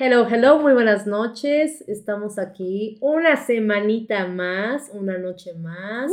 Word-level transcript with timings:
Hello, 0.00 0.26
hello, 0.28 0.60
muy 0.60 0.74
buenas 0.74 1.08
noches. 1.08 1.82
Estamos 1.88 2.38
aquí 2.38 2.98
una 3.00 3.36
semanita 3.44 4.28
más, 4.28 4.90
una 4.92 5.18
noche 5.18 5.54
más. 5.54 6.12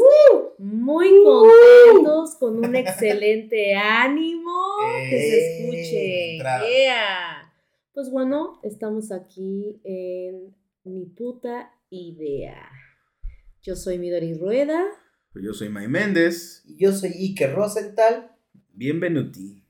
Muy 0.57 1.09
contentos, 1.23 2.35
con 2.39 2.65
un 2.65 2.75
excelente 2.75 3.75
ánimo. 3.75 4.51
que 5.07 5.19
se 5.19 5.59
escuche. 5.59 6.37
Yeah. 6.37 7.53
Pues 7.93 8.09
bueno, 8.09 8.59
estamos 8.63 9.11
aquí 9.11 9.79
en 9.83 10.55
Mi 10.83 11.05
Puta 11.05 11.71
Idea. 11.91 12.67
Yo 13.61 13.75
soy 13.75 13.99
Midori 13.99 14.33
Rueda. 14.33 14.83
Yo 15.35 15.53
soy 15.53 15.69
May 15.69 15.87
Méndez. 15.87 16.63
Y 16.65 16.77
Yo 16.83 16.91
soy 16.91 17.11
Iker 17.11 17.53
Rosenthal. 17.53 18.31
Bienvenuti. 18.73 19.63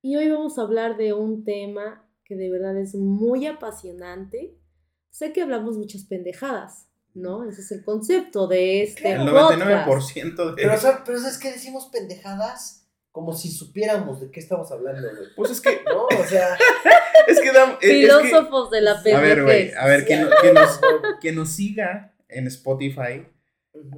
Y 0.00 0.16
hoy 0.16 0.30
vamos 0.30 0.58
a 0.58 0.62
hablar 0.62 0.96
de 0.96 1.12
un 1.12 1.44
tema 1.44 2.07
que 2.28 2.36
de 2.36 2.50
verdad 2.50 2.76
es 2.78 2.94
muy 2.94 3.46
apasionante. 3.46 4.54
Sé 5.10 5.32
que 5.32 5.40
hablamos 5.42 5.76
muchas 5.78 6.04
pendejadas, 6.04 6.86
¿no? 7.14 7.48
Ese 7.48 7.62
es 7.62 7.72
el 7.72 7.82
concepto 7.84 8.46
de 8.46 8.82
este 8.82 9.12
El 9.12 9.30
podcast. 9.30 9.60
99% 9.60 10.54
de. 10.54 10.62
Pero, 10.62 10.76
¿sabes- 10.78 11.00
pero 11.06 11.18
¿sabes 11.18 11.38
qué 11.38 11.52
decimos 11.52 11.86
pendejadas? 11.92 12.84
Como 13.10 13.32
si 13.32 13.48
supiéramos 13.50 14.20
de 14.20 14.30
qué 14.30 14.38
estamos 14.38 14.70
hablando, 14.70 15.08
güey. 15.08 15.28
Pues 15.34 15.50
es 15.50 15.60
que. 15.60 15.80
¿No? 15.86 16.04
O 16.04 16.24
sea. 16.24 16.56
Es 17.26 17.40
que. 17.40 17.52
da- 17.52 17.64
es- 17.64 17.72
es 17.72 17.78
que- 17.80 18.00
Filósofos 18.00 18.70
de 18.70 18.80
la 18.80 18.92
a 18.92 19.02
ver, 19.02 19.42
güey. 19.42 19.56
pendejez. 19.70 19.76
A 19.78 19.86
ver, 19.86 20.04
que, 20.06 20.16
no- 20.16 20.30
que 20.40 20.52
nos, 20.52 20.80
que 21.20 21.32
nos 21.32 21.48
siga 21.50 22.14
en 22.28 22.46
Spotify. 22.46 23.26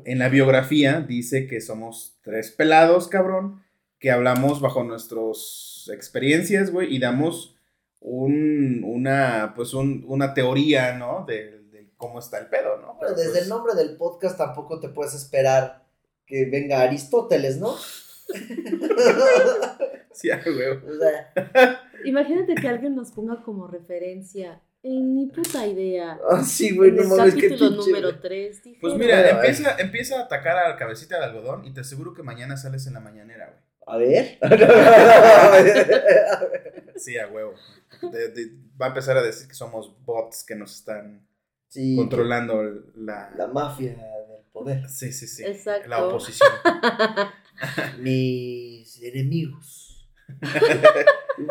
En 0.05 0.19
la 0.19 0.28
biografía 0.28 1.00
dice 1.00 1.47
que 1.47 1.60
somos 1.60 2.19
tres 2.22 2.50
pelados, 2.50 3.08
cabrón. 3.08 3.62
Que 3.98 4.10
hablamos 4.10 4.60
bajo 4.60 4.83
nuestras 4.84 5.88
experiencias, 5.92 6.70
güey. 6.72 6.94
Y 6.94 6.98
damos 6.98 7.56
un, 8.00 8.82
una, 8.84 9.52
pues 9.54 9.74
un, 9.74 10.04
una 10.08 10.34
teoría, 10.34 10.95
¿no? 10.95 11.24
De, 11.27 11.60
de 11.70 11.92
cómo 11.96 12.18
está 12.18 12.38
el 12.38 12.46
pedo, 12.48 12.78
¿no? 12.78 12.95
Bueno, 12.95 13.00
Pero, 13.00 13.14
desde 13.14 13.30
pues, 13.30 13.42
el 13.42 13.48
nombre 13.48 13.75
del 13.75 13.97
podcast 13.97 14.38
tampoco 14.38 14.80
te 14.80 14.88
puedes 14.88 15.14
esperar 15.14 15.84
que 16.27 16.47
venga 16.47 16.80
Aristóteles, 16.83 17.58
¿no? 17.58 17.75
Sí, 20.12 20.30
ah, 20.30 20.41
güey. 20.44 20.69
O 20.69 20.98
sea, 20.98 21.80
Imagínate 22.05 22.55
que 22.55 22.69
alguien 22.69 22.94
nos 22.94 23.12
ponga 23.12 23.42
como 23.42 23.66
referencia 23.69 24.60
en 24.82 25.14
mi 25.14 25.27
puta 25.27 25.66
idea. 25.66 26.19
ah, 26.28 26.42
sí, 26.42 26.75
güey, 26.77 26.92
no 26.92 27.05
mames, 27.05 27.34
qué 27.34 27.48
capítulo 27.48 27.70
número 27.77 28.08
güey. 28.08 28.20
3. 28.20 28.62
Pues 28.80 28.94
mira, 28.94 29.30
empieza, 29.30 29.77
empieza 29.78 30.19
a 30.19 30.25
atacar 30.25 30.58
a 30.58 30.69
la 30.69 30.77
cabecita 30.77 31.19
de 31.19 31.27
algodón 31.27 31.64
y 31.64 31.72
te 31.72 31.80
aseguro 31.80 32.12
que 32.12 32.22
mañana 32.22 32.56
sales 32.56 32.86
en 32.86 32.94
la 32.94 33.00
mañanera, 33.00 33.47
güey. 33.47 33.69
A 33.91 33.96
ver. 33.98 34.38
Sí, 36.96 37.16
a 37.16 37.28
huevo. 37.28 37.55
De- 38.12 38.28
de- 38.28 38.50
va 38.80 38.86
a 38.86 38.88
empezar 38.88 39.16
a 39.16 39.22
decir 39.22 39.48
que 39.48 39.55
somos 39.55 39.94
bots 40.05 40.44
que 40.44 40.55
nos 40.55 40.74
están 40.77 41.27
sí, 41.69 41.97
controlando 41.97 42.62
la... 42.94 43.32
La 43.38 43.47
mafia 43.47 43.92
del 43.92 44.44
poder. 44.52 44.86
Sí, 44.88 45.10
sí, 45.12 45.27
sí. 45.27 45.42
Exacto. 45.44 45.88
La 45.88 46.05
oposición. 46.06 46.50
Mis 48.00 49.02
enemigos. 49.02 49.86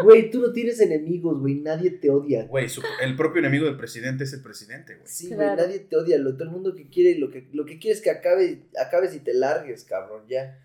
Güey, 0.03 0.29
tú 0.29 0.39
no 0.39 0.51
tienes 0.53 0.79
enemigos, 0.81 1.39
güey. 1.39 1.55
Nadie 1.55 1.89
te 1.89 2.11
odia. 2.11 2.45
Güey, 2.45 2.67
el 3.01 3.15
propio 3.15 3.39
enemigo 3.39 3.65
del 3.65 3.75
presidente 3.75 4.23
es 4.23 4.33
el 4.33 4.43
presidente, 4.43 4.93
güey. 4.95 5.07
Sí, 5.07 5.27
güey, 5.29 5.39
Claro. 5.39 5.63
nadie 5.63 5.79
te 5.79 5.95
odia. 5.97 6.19
Lo, 6.19 6.33
todo 6.33 6.43
el 6.43 6.51
mundo 6.51 6.75
que 6.75 6.87
quiere, 6.89 7.17
lo 7.17 7.31
que, 7.31 7.49
lo 7.53 7.65
que 7.65 7.79
quiere 7.79 7.95
es 7.97 8.03
que 8.03 8.11
acabe, 8.11 8.67
acabes 8.79 9.15
y 9.15 9.19
te 9.21 9.33
largues, 9.33 9.85
cabrón, 9.85 10.27
ya. 10.27 10.59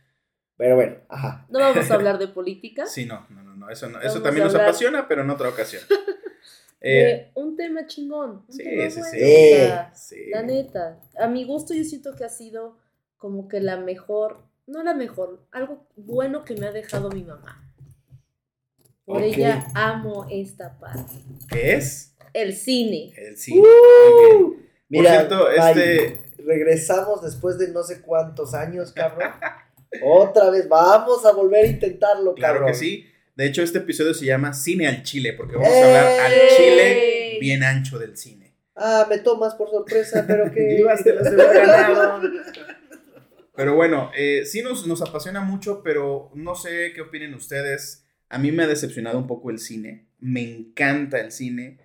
Pero 0.57 0.77
bueno, 0.77 0.97
ajá. 1.09 1.47
No 1.51 1.59
vamos 1.59 1.91
a 1.91 1.95
hablar 1.95 2.19
de 2.19 2.29
política. 2.39 2.87
Sí, 2.87 3.07
no, 3.07 3.27
no, 3.31 3.43
no, 3.43 3.57
no. 3.57 3.71
Eso, 3.71 3.89
no, 3.89 4.01
eso 4.01 4.23
también 4.23 4.47
nos 4.47 4.55
apasiona, 4.55 5.09
pero 5.09 5.23
en 5.23 5.31
otra 5.31 5.49
ocasión. 5.49 5.83
Eh, 6.87 7.31
un 7.35 7.57
tema 7.57 7.87
chingón. 7.87 8.45
Un 8.47 8.53
sí, 8.53 8.63
tema 8.63 8.91
sí, 8.91 9.01
bueno, 9.19 9.91
sí. 9.95 10.17
La 10.31 10.43
neta, 10.43 11.01
a 11.19 11.29
mi 11.29 11.45
gusto 11.47 11.73
yo 11.73 11.83
siento 11.83 12.15
que 12.15 12.25
ha 12.25 12.29
sido 12.29 12.77
como 13.17 13.49
que 13.49 13.61
la 13.63 13.79
mejor, 13.79 14.43
no 14.67 14.83
la 14.83 14.93
mejor, 14.93 15.47
algo 15.51 15.87
bueno 15.97 16.45
que 16.45 16.55
me 16.57 16.67
ha 16.67 16.73
dejado 16.73 17.09
mi 17.09 17.23
mamá. 17.25 17.73
Por 19.07 19.23
ella 19.23 19.67
amo 19.75 20.27
esta 20.31 20.79
parte. 20.79 21.15
¿Qué 21.49 21.77
es? 21.77 22.15
El 22.35 22.53
cine. 22.55 23.15
El 23.17 23.39
cine. 23.39 23.63
Bien. 23.63 24.69
Mira, 24.91 25.11
cierto, 25.11 25.47
May, 25.57 25.71
este- 25.71 26.21
regresamos 26.45 27.23
después 27.23 27.57
de 27.57 27.69
no 27.69 27.83
sé 27.83 28.03
cuántos 28.03 28.53
años, 28.53 28.93
cabrón. 28.93 29.31
Otra 30.03 30.51
vez, 30.51 30.69
vamos 30.69 31.25
a 31.25 31.33
volver 31.33 31.65
a 31.65 31.69
intentarlo, 31.69 32.35
Claro 32.35 32.55
cabrón. 32.61 32.73
que 32.73 32.79
sí. 32.79 33.07
De 33.37 33.47
hecho, 33.47 33.63
este 33.63 33.79
episodio 33.79 34.15
se 34.15 34.25
llama 34.27 34.53
Cine 34.55 34.87
al 34.87 35.03
Chile, 35.03 35.33
porque 35.33 35.57
vamos 35.57 35.73
a 35.73 35.85
hablar 35.85 36.21
al 36.21 36.33
chile 36.57 37.37
bien 37.41 37.63
ancho 37.65 37.99
del 37.99 38.17
cine. 38.17 38.55
Ah, 38.77 39.07
me 39.09 39.19
tomas 39.19 39.55
por 39.55 39.71
sorpresa, 39.71 40.25
pero 40.27 40.51
que. 40.55 40.83
Pero 43.57 43.77
bueno, 43.77 44.11
eh, 44.17 44.43
sí 44.47 44.63
nos, 44.63 44.85
nos 44.87 45.01
apasiona 45.01 45.41
mucho, 45.41 45.83
pero 45.85 46.31
no 46.35 46.57
sé 46.57 46.93
qué 46.93 47.03
opinen 47.03 47.35
ustedes. 47.35 48.05
A 48.29 48.39
mí 48.39 48.51
me 48.51 48.65
ha 48.65 48.67
decepcionado 48.67 49.17
un 49.17 49.29
poco 49.29 49.51
el 49.51 49.61
cine. 49.61 50.07
Me 50.19 50.43
encanta 50.43 51.21
el 51.21 51.31
cine. 51.31 51.79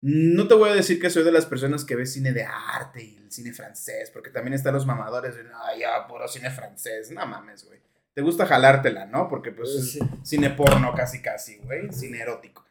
No 0.00 0.46
te 0.46 0.54
voy 0.54 0.70
a 0.70 0.74
decir 0.74 1.00
que 1.00 1.10
soy 1.10 1.24
de 1.24 1.32
las 1.32 1.46
personas 1.46 1.84
que 1.84 1.96
ve 1.96 2.06
cine 2.06 2.32
de 2.32 2.44
arte 2.44 3.02
y 3.02 3.16
el 3.16 3.32
cine 3.32 3.52
francés, 3.52 4.10
porque 4.12 4.30
también 4.30 4.54
están 4.54 4.74
los 4.74 4.86
mamadores 4.86 5.34
de, 5.34 5.42
ay, 5.64 5.80
ya, 5.80 6.06
puro 6.06 6.28
cine 6.28 6.50
francés. 6.50 7.10
No 7.10 7.26
mames, 7.26 7.64
güey. 7.64 7.80
Te 8.14 8.22
gusta 8.22 8.46
jalártela, 8.46 9.06
¿no? 9.06 9.28
Porque 9.28 9.50
pues 9.52 9.70
es 9.70 9.98
cine 10.22 10.50
porno 10.50 10.92
casi 10.94 11.20
casi, 11.20 11.56
güey, 11.58 11.92
cine 11.92 12.20
erótico. 12.20 12.64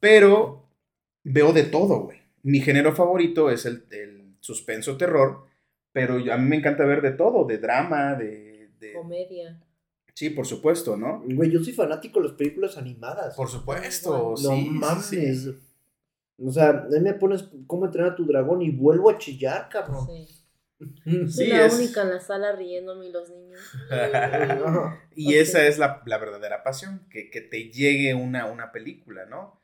Pero 0.00 0.66
veo 1.24 1.52
de 1.52 1.64
todo, 1.64 2.00
güey. 2.04 2.18
Mi 2.42 2.60
género 2.60 2.94
favorito 2.94 3.50
es 3.50 3.64
el, 3.66 3.84
el 3.90 4.36
suspenso 4.40 4.96
terror, 4.96 5.46
pero 5.92 6.18
yo- 6.18 6.32
a 6.32 6.36
mí 6.36 6.48
me 6.48 6.56
encanta 6.56 6.84
ver 6.84 7.02
de 7.02 7.12
todo, 7.12 7.44
de 7.46 7.58
drama, 7.58 8.14
de... 8.14 8.70
de- 8.78 8.92
Comedia. 8.92 9.58
Sí, 10.14 10.30
por 10.30 10.46
supuesto, 10.46 10.96
¿no? 10.96 11.22
Güey, 11.24 11.50
yo 11.50 11.62
soy 11.62 11.72
fanático 11.72 12.20
de 12.20 12.28
las 12.28 12.36
películas 12.36 12.76
animadas. 12.76 13.34
Por 13.36 13.48
supuesto, 13.48 14.10
No 14.10 14.30
no 14.30 14.36
sí, 14.36 14.62
sí, 14.64 14.70
mames. 14.70 15.04
sí. 15.06 15.58
O 16.40 16.50
sea, 16.52 16.68
a 16.70 16.86
mí 16.88 17.00
me 17.00 17.14
pones 17.14 17.44
cómo 17.66 17.86
entrenar 17.86 18.12
a 18.12 18.16
tu 18.16 18.24
dragón 18.26 18.62
y 18.62 18.70
vuelvo 18.70 19.10
a 19.10 19.18
chillar, 19.18 19.68
cabrón. 19.68 20.06
Sí. 20.06 20.26
Sí. 21.28 21.48
La 21.48 21.66
es- 21.66 21.74
única 21.74 22.02
en 22.02 22.10
la 22.10 22.20
sala 22.20 22.52
riéndome 22.52 23.06
y 23.08 23.10
los 23.12 23.28
niños. 23.30 23.58
Y 25.16 25.34
esa 25.34 25.66
es 25.66 25.76
la, 25.78 26.02
la 26.06 26.18
verdadera 26.18 26.62
pasión, 26.62 27.04
que, 27.10 27.30
que 27.30 27.40
te 27.40 27.70
llegue 27.72 28.14
una, 28.14 28.46
una 28.46 28.70
película, 28.70 29.26
¿no? 29.26 29.60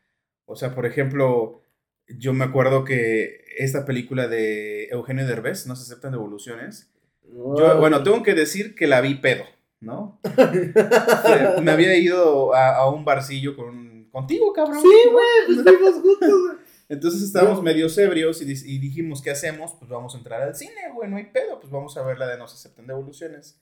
O 0.46 0.56
sea, 0.56 0.74
por 0.74 0.86
ejemplo, 0.86 1.62
yo 2.08 2.32
me 2.32 2.44
acuerdo 2.44 2.84
que 2.84 3.44
esta 3.58 3.84
película 3.84 4.26
de 4.26 4.86
Eugenio 4.88 5.24
Derbez, 5.26 5.66
No 5.68 5.76
se 5.76 5.82
aceptan 5.82 6.10
devoluciones, 6.10 6.90
Yo, 7.22 7.78
bueno, 7.78 8.02
tengo 8.02 8.24
que 8.24 8.34
decir 8.34 8.74
que 8.74 8.88
la 8.88 9.00
vi 9.00 9.14
pedo, 9.14 9.44
¿no? 9.80 10.20
Eh, 10.36 10.72
Me 11.62 11.70
había 11.70 11.96
ido 11.96 12.54
a, 12.54 12.74
a 12.76 12.90
un 12.90 13.04
barcillo 13.04 13.54
con, 13.54 14.08
contigo, 14.10 14.52
cabrón. 14.52 14.82
Sí, 14.82 14.92
güey, 15.12 15.26
pues 15.46 15.62
fuimos 15.62 15.94
juntos, 15.94 16.28
güey. 16.46 16.63
Entonces 16.88 17.22
estábamos 17.22 17.58
No. 17.58 17.62
medio 17.62 17.86
ebrios 17.96 18.42
y, 18.42 18.44
y 18.50 18.78
dijimos, 18.78 19.22
¿qué 19.22 19.30
hacemos? 19.30 19.72
Pues 19.78 19.90
vamos 19.90 20.14
a 20.14 20.18
entrar 20.18 20.42
al 20.42 20.54
cine, 20.54 20.90
güey, 20.94 21.10
no 21.10 21.16
hay 21.16 21.26
pedo, 21.26 21.58
pues 21.60 21.72
vamos 21.72 21.96
a 21.96 22.02
ver 22.02 22.18
la 22.18 22.26
de 22.28 22.36
No 22.38 22.46
se 22.48 22.56
aceptan 22.56 22.86
devoluciones. 22.86 23.60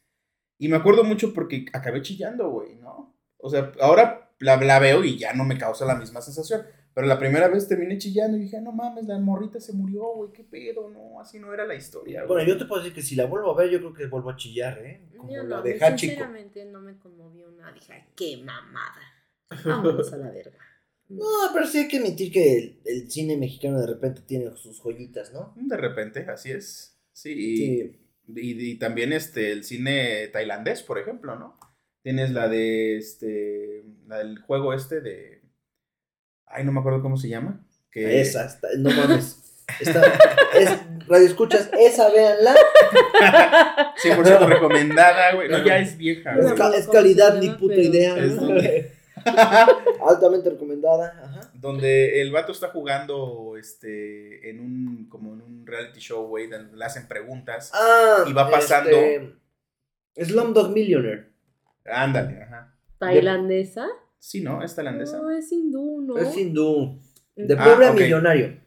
Y 0.59 0.69
me 0.69 0.77
acuerdo 0.77 1.05
mucho 1.05 1.33
porque 1.35 1.67
acabé 1.73 2.03
chillando, 2.03 2.49
güey, 2.51 2.77
¿no? 2.77 3.17
O 3.39 3.51
sea, 3.51 3.73
ahora 3.81 4.31
la, 4.39 4.57
la 4.57 4.79
veo 4.79 5.05
y 5.05 5.19
ya 5.19 5.33
no 5.33 5.45
me 5.45 5.59
causa 5.59 5.85
la 5.85 5.95
misma 5.97 6.21
sensación. 6.21 6.63
Pero 6.95 7.07
la 7.07 7.19
primera 7.19 7.49
vez 7.49 7.67
terminé 7.67 7.97
chillando 7.97 8.37
y 8.37 8.41
dije, 8.43 8.61
no 8.61 8.71
mames, 8.71 9.07
la 9.07 9.19
morrita 9.19 9.59
se 9.61 9.73
murió, 9.73 10.03
güey, 10.15 10.31
qué 10.33 10.45
pedo, 10.45 10.91
no, 10.91 11.21
así 11.21 11.39
no 11.39 11.55
era 11.55 11.65
la 11.67 11.75
historia, 11.75 12.21
güey. 12.25 12.29
Bueno, 12.45 12.49
yo 12.53 12.59
te 12.59 12.67
puedo 12.67 12.83
decir 12.83 12.95
que 12.95 13.01
si 13.03 13.17
la 13.17 13.25
vuelvo 13.25 13.51
a 13.51 13.57
ver, 13.57 13.71
yo 13.71 13.79
creo 13.79 13.95
que 13.95 14.07
vuelvo 14.07 14.29
a 14.29 14.37
chillar, 14.37 14.79
¿eh? 14.79 15.09
Como 15.17 15.33
Yo 15.33 15.43
la 15.43 15.57
no, 15.57 15.63
de 15.63 15.79
sinceramente 15.79 16.65
no 16.67 16.81
me 16.83 16.99
conmovió 16.99 17.51
nada. 17.53 17.73
Dije, 17.73 17.95
"Ay, 17.95 18.03
qué 18.15 18.37
mamada. 18.37 19.01
Vámonos 19.65 20.13
a 20.13 20.17
la 20.19 20.31
verga. 20.31 20.59
No, 21.19 21.25
pero 21.53 21.67
sí 21.67 21.79
hay 21.79 21.89
que 21.89 21.99
admitir 21.99 22.33
que 22.33 22.59
el, 22.59 22.81
el 22.85 23.11
cine 23.11 23.37
mexicano 23.37 23.81
de 23.81 23.87
repente 23.87 24.23
tiene 24.27 24.51
sus 24.57 24.81
joyitas, 24.81 25.33
¿no? 25.33 25.53
De 25.57 25.77
repente, 25.77 26.21
así 26.29 26.51
es. 26.51 26.97
Sí, 27.13 27.33
y, 27.33 27.57
Sí. 27.57 27.99
y- 28.35 28.71
y 28.73 28.79
también 28.79 29.13
este, 29.13 29.53
el 29.53 29.65
cine 29.65 30.29
tailandés, 30.29 30.83
por 30.83 30.99
ejemplo, 30.99 31.37
¿no? 31.37 31.59
Tienes 32.03 32.31
la 32.33 32.49
de 32.49 32.97
este, 32.97 33.85
la 34.09 34.19
del 34.19 34.39
juego 34.41 34.73
este 34.75 35.01
de, 35.01 35.43
ay, 36.47 36.65
no 36.65 36.73
me 36.73 36.81
acuerdo 36.81 37.03
cómo 37.03 37.17
se 37.17 37.29
llama. 37.29 37.65
Que, 37.91 38.21
Esa, 38.21 38.47
está- 38.47 38.69
no 38.79 38.91
mames. 38.91 39.39
Está, 39.81 40.03
es, 40.59 40.71
radio 41.07 41.27
escuchas, 41.27 41.71
esa 41.79 42.11
véanla. 42.11 42.55
100% 44.03 44.47
recomendada, 44.49 45.35
güey. 45.35 45.49
No, 45.49 45.65
ya 45.65 45.79
es 45.79 45.97
vieja. 45.97 46.35
Es, 46.37 46.43
güey. 46.45 46.55
ca- 46.57 46.65
¿Cómo 46.65 46.75
es 46.75 46.89
calidad, 46.89 47.39
ni 47.39 47.51
puta 47.51 47.75
idea. 47.77 48.17
Es 48.19 48.33
Altamente 50.09 50.51
recomendada. 50.51 51.21
Ajá. 51.23 51.51
Donde 51.55 52.21
el 52.21 52.31
vato 52.33 52.53
está 52.53 52.69
jugando 52.69 53.57
este, 53.59 54.51
en 54.51 54.61
un, 54.61 55.09
como 55.09 55.33
en 55.35 55.43
un 55.43 55.67
reality 55.67 56.01
show, 56.01 56.27
güey, 56.27 56.49
donde 56.49 56.77
le 56.77 56.85
hacen 56.85 57.07
preguntas. 57.09 57.71
Ah, 57.75 58.25
Y 58.27 58.33
va 58.33 58.51
pasando. 58.51 58.91
Este, 58.91 59.35
Slumdog 60.25 60.71
Millionaire. 60.73 61.31
Ándale, 61.85 62.43
ajá. 62.43 62.75
¿Tailandesa? 62.99 63.87
Sí, 64.19 64.41
¿no? 64.43 64.63
Es 64.63 64.75
tailandesa. 64.77 65.19
No, 65.19 65.31
es 65.31 65.51
hindú, 65.51 66.01
¿no? 66.03 66.17
Es 66.19 66.37
hindú. 66.37 67.01
De 67.35 67.57
Ah, 67.59 67.65
pobre 67.65 67.87
a 67.89 67.93
millonario. 67.93 68.61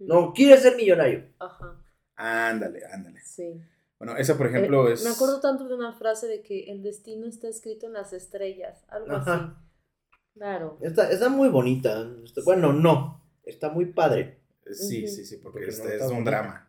No, 0.00 0.32
quiere 0.32 0.56
ser 0.58 0.76
millonario. 0.76 1.24
Ajá, 1.38 1.76
Ándale, 2.14 2.80
ándale. 2.92 3.20
sí. 3.20 3.60
Bueno, 3.98 4.16
esa 4.16 4.36
por 4.36 4.46
ejemplo 4.48 4.88
Eh, 4.88 4.94
es... 4.94 5.04
Me 5.04 5.10
acuerdo 5.10 5.40
tanto 5.40 5.68
de 5.68 5.74
una 5.74 5.92
frase 5.92 6.26
de 6.26 6.42
que 6.42 6.70
el 6.72 6.82
destino 6.82 7.26
está 7.26 7.46
escrito 7.48 7.86
en 7.86 7.92
las 7.92 8.12
estrellas, 8.12 8.84
algo 8.88 9.12
Ajá. 9.12 9.34
así. 9.34 9.61
Claro. 10.34 10.78
Está, 10.80 11.10
está 11.10 11.28
muy 11.28 11.48
bonita. 11.48 12.10
Está- 12.24 12.42
bueno, 12.44 12.72
no. 12.72 13.22
Está 13.44 13.70
muy 13.70 13.86
padre. 13.86 14.38
Sí, 14.70 15.04
Ujú. 15.04 15.12
sí, 15.12 15.26
sí, 15.26 15.36
porque, 15.36 15.58
Porque 15.60 15.70
este 15.70 15.98
no 15.98 16.04
es 16.06 16.10
un 16.10 16.24
drama. 16.24 16.68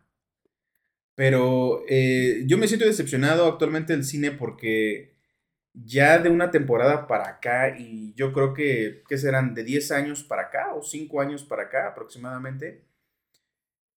Pero 1.14 1.82
eh, 1.88 2.42
yo 2.46 2.58
me 2.58 2.66
siento 2.66 2.86
decepcionado 2.86 3.46
actualmente 3.46 3.92
del 3.92 4.04
cine 4.04 4.32
porque 4.32 5.14
ya 5.72 6.18
de 6.18 6.28
una 6.28 6.50
temporada 6.50 7.06
para 7.06 7.28
acá, 7.28 7.76
y 7.78 8.12
yo 8.14 8.32
creo 8.32 8.52
que, 8.52 9.02
¿qué 9.08 9.16
serán? 9.18 9.54
De 9.54 9.64
10 9.64 9.90
años 9.92 10.22
para 10.24 10.42
acá 10.42 10.74
o 10.74 10.82
5 10.82 11.20
años 11.20 11.44
para 11.44 11.64
acá 11.64 11.88
aproximadamente, 11.88 12.84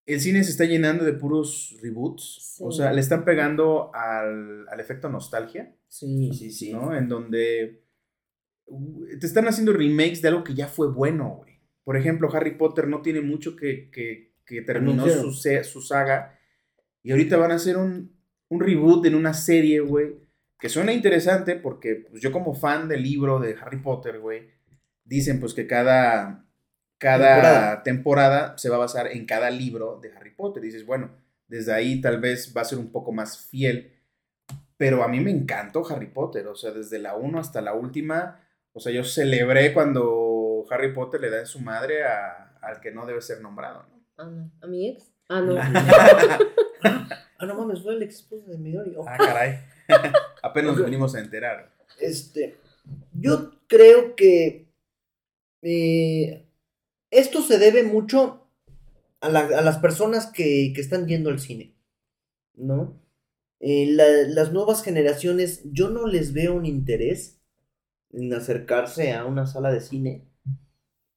el 0.06 0.22
cine 0.22 0.44
se 0.44 0.52
está 0.52 0.64
llenando 0.66 1.04
de 1.06 1.14
puros 1.14 1.76
reboots. 1.82 2.56
Sí. 2.58 2.64
O 2.66 2.72
sea, 2.72 2.94
le 2.94 3.02
están 3.02 3.26
pegando 3.26 3.92
al, 3.94 4.68
al 4.70 4.80
efecto 4.80 5.10
nostalgia. 5.10 5.76
Sí, 5.88 6.32
sí, 6.34 6.52
sí. 6.52 6.72
¿no? 6.74 6.96
En 6.96 7.10
donde 7.10 7.82
uh, 7.84 7.87
te 9.20 9.26
están 9.26 9.48
haciendo 9.48 9.74
remakes 9.74 10.22
de 10.22 10.30
algo 10.30 10.44
que 10.44 10.54
ya 10.54 10.68
fue 10.68 10.92
bueno, 10.92 11.38
güey. 11.38 11.60
Por 11.84 11.96
ejemplo, 11.98 12.30
Harry 12.34 12.52
Potter 12.58 12.88
no 12.88 13.02
tiene 13.02 13.22
mucho 13.22 13.56
que, 13.56 13.90
que, 13.92 14.34
que 14.46 14.62
terminó 14.62 15.08
su, 15.08 15.32
su 15.32 15.82
saga. 15.82 16.38
Y 17.02 17.12
ahorita 17.12 17.38
van 17.38 17.52
a 17.52 17.56
hacer 17.56 17.78
un, 17.78 18.18
un 18.50 18.60
reboot 18.60 19.06
en 19.06 19.16
una 19.16 19.34
serie, 19.34 19.80
güey. 19.80 20.16
Que 20.60 20.70
suena 20.70 20.92
interesante 20.92 21.56
porque 21.56 22.08
pues, 22.10 22.22
yo 22.22 22.32
como 22.32 22.54
fan 22.54 22.88
del 22.88 23.04
libro 23.04 23.40
de 23.40 23.56
Harry 23.62 23.78
Potter, 23.82 24.20
güey, 24.20 24.50
dicen 25.06 25.40
pues 25.40 25.54
que 25.54 25.68
cada, 25.68 26.46
cada 26.98 27.36
Temporada. 27.36 27.84
temporada. 27.84 28.58
se 28.58 28.70
va 28.70 28.76
a 28.76 28.80
basar 28.80 29.08
en 29.08 29.26
cada 29.26 29.50
libro 29.50 30.00
de 30.02 30.12
Harry 30.14 30.32
Potter. 30.36 30.62
dices, 30.64 30.86
bueno, 30.86 31.12
desde 31.48 31.74
ahí 31.74 32.02
tal 32.02 32.20
vez 32.20 32.54
va 32.56 32.62
a 32.62 32.66
ser 32.66 32.80
un 32.80 32.92
poco 32.92 33.12
más 33.14 33.48
fiel. 33.48 33.94
Pero 34.78 35.04
a 35.04 35.08
mí 35.08 35.20
me 35.20 35.32
encantó 35.32 35.88
Harry 35.90 36.08
Potter, 36.08 36.46
o 36.48 36.56
sea, 36.56 36.72
desde 36.72 37.00
la 37.00 37.16
1 37.16 37.40
hasta 37.40 37.62
la 37.62 37.74
última. 37.74 38.44
O 38.78 38.80
sea, 38.80 38.92
yo 38.94 39.04
celebré 39.04 39.74
cuando 39.74 40.64
Harry 40.70 40.94
Potter 40.94 41.20
le 41.20 41.32
da 41.32 41.40
en 41.40 41.48
su 41.48 41.60
madre 41.60 42.04
a- 42.06 42.58
al 42.62 42.80
que 42.80 42.92
no 42.92 43.08
debe 43.08 43.22
ser 43.24 43.42
nombrado, 43.42 43.84
¿no? 43.90 44.04
Ah, 44.18 44.26
no. 44.30 44.52
¿A 44.62 44.68
mi 44.68 44.90
ex? 44.90 45.12
Ah, 45.30 45.42
no. 45.42 45.56
Ah, 47.40 47.46
no 47.46 47.54
mames, 47.56 47.82
fue 47.84 47.94
el 47.94 48.02
ex 48.02 48.16
esposo 48.16 48.50
de 48.50 48.58
Midori. 48.58 48.94
Oh. 48.98 49.06
ah, 49.08 49.16
caray. 49.18 49.60
Apenas 50.44 50.76
nos 50.76 50.84
venimos 50.86 51.14
a 51.14 51.20
enterar. 51.20 51.72
Este, 52.00 52.58
yo 53.14 53.52
creo 53.68 54.16
que 54.16 54.68
eh, 55.62 56.48
esto 57.12 57.42
se 57.44 57.58
debe 57.60 57.84
mucho 57.84 58.48
a, 59.22 59.30
la- 59.30 59.42
a 59.58 59.62
las 59.62 59.78
personas 59.80 60.28
que, 60.32 60.72
que 60.74 60.82
están 60.82 61.08
yendo 61.08 61.30
al 61.30 61.40
cine, 61.40 61.76
¿no? 62.56 63.00
Eh, 63.60 63.88
la- 63.92 64.06
las 64.30 64.52
nuevas 64.52 64.84
generaciones, 64.84 65.62
yo 65.66 65.90
no 65.90 66.08
les 66.08 66.34
veo 66.34 66.54
un 66.56 66.66
interés 66.66 67.37
en 68.12 68.34
acercarse 68.34 69.14
a 69.14 69.26
una 69.26 69.46
sala 69.46 69.72
de 69.72 69.82
cine. 69.82 70.28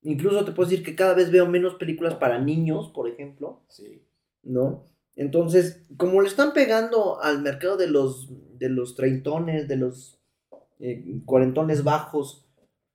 Incluso 0.03 0.45
te 0.45 0.53
puedo 0.53 0.69
decir 0.69 0.85
que 0.85 0.97
cada 0.97 1.15
vez 1.15 1.31
veo 1.31 1.47
menos 1.47 1.75
películas 1.75 2.15
para 2.15 2.39
niños, 2.39 2.91
por 2.95 3.09
ejemplo. 3.09 3.63
Sí. 3.69 4.07
¿no? 4.43 4.87
Entonces, 5.17 5.85
como 5.97 6.23
le 6.23 6.29
están 6.29 6.53
pegando 6.53 7.21
al 7.21 7.43
mercado 7.43 7.77
de 7.77 7.89
los, 7.89 8.31
de 8.59 8.69
los 8.69 8.95
treintones, 8.95 9.69
de 9.69 9.77
los 9.77 10.21
eh, 10.79 11.21
cuarentones 11.25 11.85
bajos, 11.85 12.47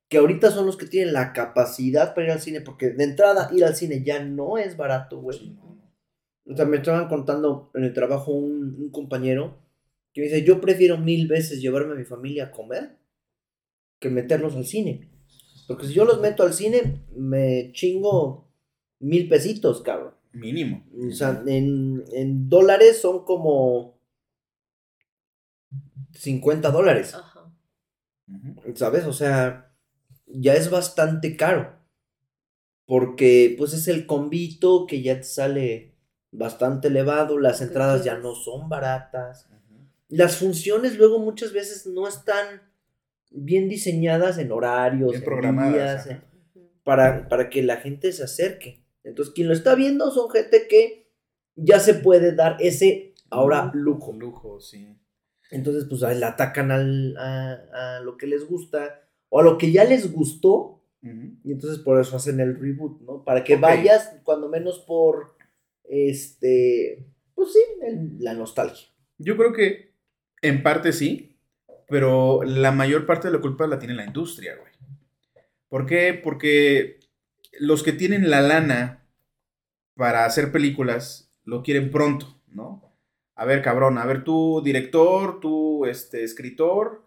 que 0.08 0.18
ahorita 0.18 0.50
son 0.50 0.66
los 0.66 0.76
que 0.76 0.86
tienen 0.86 1.12
la 1.12 1.32
capacidad 1.32 2.14
para 2.14 2.26
ir 2.26 2.32
al 2.32 2.40
cine, 2.40 2.60
porque 2.60 2.90
de 2.90 3.04
entrada 3.04 3.50
ir 3.52 3.64
al 3.64 3.74
cine 3.74 4.02
ya 4.04 4.24
no 4.24 4.58
es 4.58 4.76
barato, 4.76 5.20
güey. 5.20 5.38
Sí. 5.38 5.58
O 6.48 6.56
sea, 6.56 6.64
me 6.64 6.76
estaban 6.76 7.08
contando 7.08 7.70
en 7.74 7.84
el 7.84 7.92
trabajo 7.92 8.32
un, 8.32 8.76
un 8.78 8.90
compañero 8.90 9.58
que 10.12 10.20
me 10.20 10.28
dice, 10.28 10.44
yo 10.44 10.60
prefiero 10.60 10.96
mil 10.96 11.26
veces 11.26 11.60
llevarme 11.60 11.92
a 11.92 11.96
mi 11.96 12.04
familia 12.04 12.44
a 12.44 12.50
comer 12.50 12.96
que 14.08 14.14
meterlos 14.14 14.54
al 14.56 14.66
cine. 14.66 15.08
Porque 15.66 15.86
si 15.86 15.94
yo 15.94 16.04
los 16.04 16.20
meto 16.20 16.42
al 16.42 16.54
cine, 16.54 17.02
me 17.14 17.72
chingo 17.72 18.48
mil 19.00 19.28
pesitos, 19.28 19.82
cabrón. 19.82 20.14
Mínimo. 20.32 20.84
O 21.08 21.12
sea, 21.12 21.42
en, 21.46 22.04
en 22.12 22.48
dólares 22.48 23.00
son 23.00 23.24
como 23.24 23.98
50 26.12 26.70
dólares, 26.70 27.14
Ajá. 27.14 27.52
¿sabes? 28.74 29.06
O 29.06 29.12
sea, 29.12 29.74
ya 30.26 30.54
es 30.54 30.70
bastante 30.70 31.36
caro. 31.36 31.74
Porque 32.84 33.54
pues 33.58 33.72
es 33.72 33.88
el 33.88 34.06
convito 34.06 34.86
que 34.86 35.02
ya 35.02 35.16
te 35.16 35.24
sale 35.24 35.96
bastante 36.30 36.88
elevado, 36.88 37.38
las 37.38 37.58
¿Qué 37.58 37.64
entradas 37.64 38.04
ya 38.04 38.18
no 38.18 38.34
son 38.34 38.68
baratas. 38.68 39.48
Las 40.08 40.36
funciones 40.36 40.96
luego 40.96 41.18
muchas 41.18 41.52
veces 41.52 41.86
no 41.86 42.06
están 42.06 42.62
bien 43.36 43.68
diseñadas 43.68 44.38
en 44.38 44.50
horarios, 44.52 45.10
Bien 45.10 45.22
en 45.22 45.24
programadas, 45.24 46.06
en- 46.06 46.22
para, 46.82 47.28
para 47.28 47.50
que 47.50 47.62
la 47.62 47.76
gente 47.76 48.12
se 48.12 48.22
acerque. 48.24 48.84
Entonces, 49.04 49.34
quien 49.34 49.48
lo 49.48 49.54
está 49.54 49.74
viendo 49.74 50.10
son 50.10 50.30
gente 50.30 50.66
que 50.68 51.10
ya 51.54 51.80
se 51.80 51.94
puede 51.94 52.32
dar 52.34 52.56
ese 52.60 53.14
ahora 53.30 53.70
lujo. 53.74 54.12
Lujo, 54.12 54.60
sí. 54.60 54.96
Entonces, 55.50 55.84
pues 55.88 56.00
le 56.02 56.24
atacan 56.24 56.70
al, 56.70 57.16
a, 57.16 57.96
a 57.96 58.00
lo 58.00 58.16
que 58.16 58.26
les 58.26 58.46
gusta 58.46 59.00
o 59.28 59.40
a 59.40 59.42
lo 59.44 59.58
que 59.58 59.70
ya 59.72 59.84
les 59.84 60.12
gustó. 60.12 60.72
Y 61.44 61.52
entonces 61.52 61.78
por 61.78 62.00
eso 62.00 62.16
hacen 62.16 62.40
el 62.40 62.58
reboot, 62.58 63.00
¿no? 63.02 63.22
Para 63.22 63.44
que 63.44 63.54
vayas, 63.54 64.16
cuando 64.24 64.48
menos 64.48 64.80
por, 64.80 65.36
este, 65.88 67.06
pues 67.34 67.52
sí, 67.52 67.58
el- 67.82 68.16
la 68.18 68.34
nostalgia. 68.34 68.88
Yo 69.18 69.36
creo 69.36 69.52
que 69.52 69.94
en 70.42 70.62
parte 70.64 70.92
sí, 70.92 71.35
pero 71.88 72.42
la 72.42 72.72
mayor 72.72 73.06
parte 73.06 73.28
de 73.28 73.34
la 73.34 73.40
culpa 73.40 73.66
la 73.66 73.78
tiene 73.78 73.94
la 73.94 74.04
industria, 74.04 74.56
güey. 74.56 74.72
¿Por 75.68 75.86
qué? 75.86 76.18
Porque 76.22 77.00
los 77.58 77.82
que 77.82 77.92
tienen 77.92 78.30
la 78.30 78.40
lana 78.40 79.04
para 79.94 80.24
hacer 80.24 80.52
películas 80.52 81.30
lo 81.44 81.62
quieren 81.62 81.90
pronto, 81.90 82.40
¿no? 82.48 82.82
A 83.34 83.44
ver, 83.44 83.62
cabrón, 83.62 83.98
a 83.98 84.06
ver, 84.06 84.24
tú 84.24 84.62
director, 84.64 85.40
tú 85.40 85.86
este, 85.86 86.24
escritor, 86.24 87.04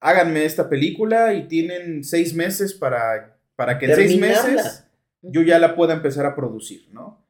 háganme 0.00 0.44
esta 0.44 0.68
película 0.68 1.34
y 1.34 1.48
tienen 1.48 2.04
seis 2.04 2.34
meses 2.34 2.74
para, 2.74 3.38
para 3.56 3.78
que 3.78 3.86
en 3.86 3.94
seis 3.94 4.18
meses 4.18 4.84
yo 5.22 5.42
ya 5.42 5.58
la 5.58 5.74
pueda 5.74 5.94
empezar 5.94 6.26
a 6.26 6.34
producir, 6.34 6.88
¿no? 6.92 7.24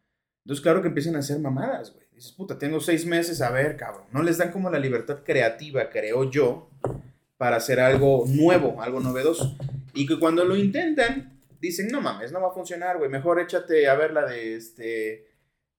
Entonces, 0.44 0.62
claro 0.62 0.82
que 0.82 0.88
empiezan 0.88 1.16
a 1.16 1.20
hacer 1.20 1.38
mamadas, 1.38 1.92
güey. 1.92 2.06
Dices, 2.20 2.32
puta, 2.32 2.58
tengo 2.58 2.80
seis 2.80 3.06
meses, 3.06 3.40
a 3.40 3.50
ver, 3.50 3.78
cabrón. 3.78 4.04
No 4.12 4.22
les 4.22 4.36
dan 4.36 4.52
como 4.52 4.68
la 4.68 4.78
libertad 4.78 5.20
creativa, 5.24 5.88
creo 5.88 6.30
yo, 6.30 6.68
para 7.38 7.56
hacer 7.56 7.80
algo 7.80 8.24
nuevo, 8.28 8.82
algo 8.82 9.00
novedoso. 9.00 9.56
Y 9.94 10.06
que 10.06 10.18
cuando 10.18 10.44
lo 10.44 10.54
intentan, 10.54 11.40
dicen, 11.62 11.88
no 11.88 12.02
mames, 12.02 12.30
no 12.30 12.42
va 12.42 12.48
a 12.48 12.52
funcionar, 12.52 12.98
güey. 12.98 13.08
Mejor 13.08 13.40
échate 13.40 13.88
a 13.88 13.94
ver 13.94 14.12
la 14.12 14.26
de 14.26 14.54
este. 14.56 15.28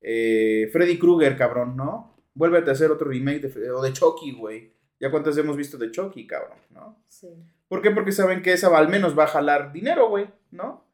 eh, 0.01 0.67
Freddy 0.73 0.97
Krueger, 0.97 1.37
cabrón, 1.37 1.77
¿no? 1.77 2.17
Vuélvete 2.33 2.71
a 2.71 2.73
hacer 2.73 2.89
otro 2.89 3.07
remake 3.07 3.41
de, 3.41 3.69
o 3.69 3.79
de 3.83 3.93
Chucky, 3.93 4.31
güey. 4.31 4.73
Ya 4.99 5.11
cuántas 5.11 5.37
hemos 5.37 5.55
visto 5.55 5.77
de 5.77 5.91
Chucky, 5.91 6.25
cabrón, 6.25 6.57
¿no? 6.71 7.03
Sí. 7.07 7.27
¿Por 7.67 7.83
qué? 7.83 7.91
Porque 7.91 8.11
saben 8.11 8.41
que 8.41 8.53
esa 8.53 8.67
va- 8.69 8.79
al 8.79 8.89
menos 8.89 9.17
va 9.17 9.25
a 9.25 9.27
jalar 9.27 9.71
dinero, 9.71 10.09
güey, 10.09 10.27
¿no? 10.49 10.87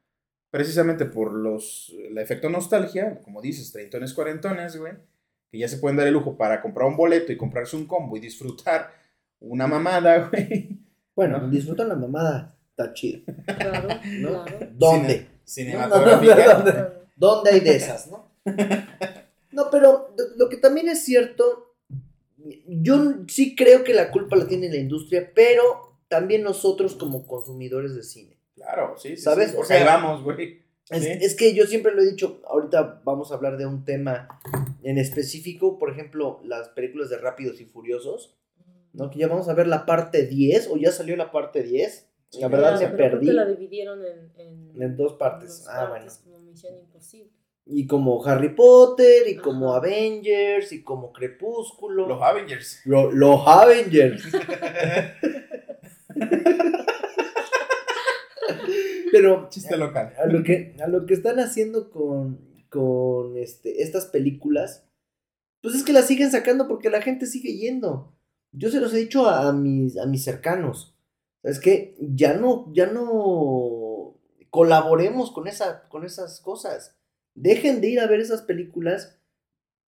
Precisamente 0.52 1.06
por 1.06 1.32
los 1.34 1.94
el 2.10 2.18
efecto 2.18 2.50
nostalgia, 2.50 3.22
como 3.22 3.42
dices, 3.42 3.72
treintones, 3.72 4.14
cuarentones, 4.14 4.78
güey, 4.78 4.94
que 5.52 5.58
ya 5.60 5.68
se 5.68 5.78
pueden 5.78 5.98
dar 5.98 6.08
el 6.08 6.14
lujo 6.14 6.38
para 6.38 6.62
comprar 6.62 6.88
un 6.88 6.98
boleto 6.98 7.32
y 7.32 7.38
comprarse 7.38 7.76
un 7.76 7.86
combo 7.86 8.18
y 8.18 8.20
disfrutar 8.20 8.92
una 9.40 9.68
mamada, 9.68 10.30
güey. 10.30 10.80
Bueno, 11.16 11.40
¿No? 11.40 11.50
disfrutan 11.50 11.90
la 11.90 11.96
mamada, 11.96 12.56
está 12.72 12.94
chido. 12.94 13.22
Claro, 13.46 13.88
¿No? 14.20 14.46
claro. 14.46 14.68
¿Dónde? 14.74 15.28
Cinematográfica. 15.44 16.36
Claro. 16.64 16.94
¿Dónde 17.16 17.50
hay 17.52 17.60
de 17.62 17.76
esas, 17.76 18.08
no? 18.12 18.32
No, 19.52 19.72
pero 19.72 20.14
lo- 20.38 20.50
que 20.50 20.58
también 20.58 20.88
es 20.88 21.04
cierto, 21.04 21.74
yo 22.68 23.16
sí 23.28 23.56
creo 23.56 23.84
que 23.84 23.94
la 23.96 24.12
culpa 24.12 24.36
la 24.36 24.48
tiene 24.48 24.70
la 24.70 24.78
industria, 24.78 25.32
pero 25.34 25.98
también 26.08 26.44
nosotros 26.44 26.94
como 26.94 27.26
consumidores 27.26 27.96
de 27.96 28.04
cine. 28.04 28.38
Claro, 28.54 28.96
sí, 29.00 29.16
sí. 29.16 29.24
¿Sabes? 29.24 29.48
sí, 29.50 29.54
O 29.54 29.58
porque 29.58 29.68
sea, 29.74 29.78
ahí 29.78 29.84
vamos, 29.86 30.22
güey. 30.24 30.62
Es, 30.90 31.04
Sí. 31.04 31.10
es 31.22 31.36
que 31.36 31.54
yo 31.54 31.66
siempre 31.66 31.94
lo 31.94 32.02
he 32.02 32.10
dicho, 32.10 32.42
ahorita 32.48 33.02
vamos 33.04 33.32
a 33.32 33.36
hablar 33.36 33.58
de 33.58 33.66
un 33.66 33.84
tema 33.84 34.40
en 34.84 34.98
específico, 34.98 35.78
por 35.78 35.92
ejemplo, 35.92 36.40
las 36.46 36.70
películas 36.70 37.10
de 37.10 37.18
Rápidos 37.18 37.60
y 37.60 37.66
Furiosos, 37.66 38.38
¿no? 38.94 39.10
Que 39.10 39.20
ya 39.20 39.28
vamos 39.28 39.50
a 39.50 39.54
ver 39.54 39.68
la 39.68 39.86
parte 39.86 40.26
10, 40.26 40.70
o 40.72 40.78
ya 40.78 40.92
salió 40.92 41.16
la 41.18 41.32
parte 41.32 41.62
10. 41.64 42.08
Sí, 42.30 42.40
la 42.42 42.48
verdad 42.48 42.78
Claro, 42.78 42.80
me 42.80 42.86
pero 42.88 42.98
creo 42.98 43.12
perdí. 43.12 43.28
que 43.28 43.34
la 43.34 43.46
dividieron 43.46 44.00
en, 44.06 44.32
en, 44.38 44.82
En 44.82 44.98
dos 44.98 45.14
partes. 45.14 45.64
dos 45.66 45.68
Ah, 45.70 45.90
partes, 45.90 46.22
como 46.24 46.40
Misión 46.40 46.78
Imposible. 46.78 47.32
Y 47.66 47.86
como 47.86 48.26
Harry 48.26 48.56
Potter, 48.56 49.28
y 49.28 49.36
como 49.36 49.72
Ajá. 49.76 49.86
Avengers, 49.86 50.72
y 50.72 50.84
como 50.84 51.12
Crepúsculo. 51.12 52.08
Los 52.08 52.22
Avengers. 52.22 52.82
Lo- 52.86 53.12
los 53.12 53.42
Avengers. 53.46 54.24
Pero 59.12 59.50
Chiste 59.50 59.78
local. 59.78 60.14
a 60.18 60.26
lo 60.28 60.44
que, 60.44 60.76
a 60.84 60.88
lo 60.88 61.06
que 61.06 61.14
están 61.14 61.40
haciendo 61.40 61.90
con, 61.90 62.40
con 62.70 63.38
este, 63.38 63.82
estas 63.82 64.06
películas, 64.06 64.86
pues 65.62 65.76
es 65.76 65.84
que 65.84 65.94
las 65.94 66.08
siguen 66.08 66.32
sacando 66.32 66.68
porque 66.68 66.90
la 66.90 67.02
gente 67.02 67.26
sigue 67.26 67.58
yendo. 67.58 68.14
Yo 68.52 68.70
se 68.70 68.80
los 68.80 68.94
he 68.94 68.98
dicho 68.98 69.28
a, 69.28 69.50
a 69.50 69.54
mis, 69.54 69.98
a 69.98 70.06
mis 70.06 70.24
cercanos. 70.24 70.96
Es 71.44 71.60
que 71.60 71.96
ya 72.00 72.34
no, 72.34 72.72
ya 72.74 72.88
no 72.88 74.18
colaboremos 74.50 75.32
con, 75.32 75.48
esa, 75.48 75.88
con 75.90 76.06
esas 76.06 76.42
cosas. 76.42 76.98
Dejen 77.36 77.82
de 77.82 77.90
ir 77.90 78.00
a 78.00 78.08
ver 78.08 78.20
esas 78.20 78.42
películas 78.42 79.20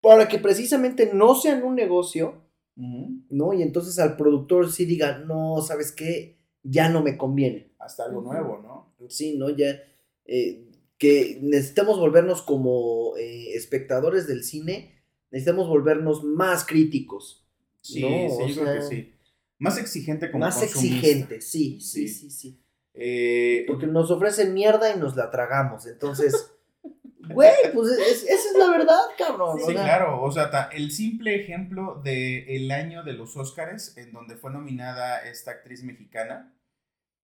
para 0.01 0.29
que 0.29 0.39
precisamente 0.39 1.11
no 1.13 1.35
sean 1.35 1.63
un 1.63 1.75
negocio. 1.75 2.43
¿no? 2.77 3.53
Y 3.53 3.63
entonces 3.63 3.99
al 3.99 4.17
productor 4.17 4.73
sí 4.73 4.85
diga, 4.85 5.19
no, 5.19 5.61
¿sabes 5.61 5.93
qué? 5.93 6.39
Ya 6.65 6.89
no 6.89 7.03
me 7.03 7.17
conviene. 7.17 7.71
Hasta 7.79 8.05
algo 8.05 8.21
nuevo, 8.23 8.59
¿no? 8.63 9.09
Sí, 9.09 9.37
¿no? 9.39 9.51
Ya 9.51 9.81
eh, 10.27 10.67
que 10.99 11.39
necesitamos 11.43 11.99
volvernos 12.01 12.43
como 12.43 13.17
eh, 13.19 13.55
espectadores 13.55 14.27
del 14.27 14.43
cine, 14.43 15.03
necesitamos 15.31 15.69
volvernos 15.69 16.25
más 16.25 16.65
críticos, 16.67 17.41
Sí, 17.83 18.01
No, 18.01 18.09
sí, 18.09 18.43
o 18.43 18.47
yo 18.49 18.63
creo 18.63 18.75
que 18.77 18.83
sí. 18.83 19.15
Más 19.59 19.77
exigente 19.79 20.31
como 20.31 20.43
más 20.47 20.57
consumista. 20.57 20.97
exigentes, 20.97 21.51
sí, 21.51 21.79
sí, 21.81 22.09
Sí. 22.09 22.15
sí, 22.15 22.31
sí. 22.31 22.61
Eh, 22.95 23.65
Porque 23.67 23.87
nos 23.87 24.11
ofrecen 24.11 24.55
mierda 24.55 24.95
y 24.95 24.99
nos 24.99 25.15
la 25.17 25.31
tragamos, 25.31 25.85
entonces, 25.87 26.51
güey, 27.19 27.53
pues 27.75 27.91
es- 27.99 28.23
esa 28.23 28.33
es 28.51 28.57
la 28.59 28.71
verdad, 28.71 29.01
cabrón. 29.19 29.59
Sí, 29.59 29.65
o 29.65 29.67
sea, 29.73 29.83
claro, 29.83 30.23
o 30.23 30.31
sea, 30.33 30.51
ta- 30.51 30.71
el 30.73 30.91
simple 30.91 31.35
ejemplo 31.35 32.01
de 32.03 32.57
el 32.57 32.71
año 32.71 33.03
de 33.03 33.13
los 33.13 33.37
Óscares, 33.37 33.97
en 33.99 34.13
donde 34.13 34.37
fue 34.37 34.51
nominada 34.51 35.19
esta 35.29 35.51
actriz 35.51 35.83
mexicana, 35.83 36.54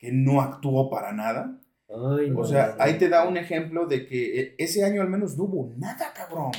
que 0.00 0.10
no 0.10 0.40
actuó 0.40 0.90
para 0.90 1.12
nada. 1.12 1.56
Ay, 1.88 2.30
no, 2.30 2.40
O 2.40 2.44
sea, 2.44 2.68
no, 2.68 2.76
no. 2.76 2.82
ahí 2.82 2.98
te 2.98 3.08
da 3.08 3.28
un 3.28 3.36
ejemplo 3.36 3.86
de 3.86 4.06
que 4.06 4.40
eh, 4.40 4.54
ese 4.58 4.82
año 4.84 5.02
al 5.02 5.08
menos 5.08 5.36
no 5.36 5.44
hubo 5.44 5.72
nada, 5.76 6.12
cabrón. 6.14 6.50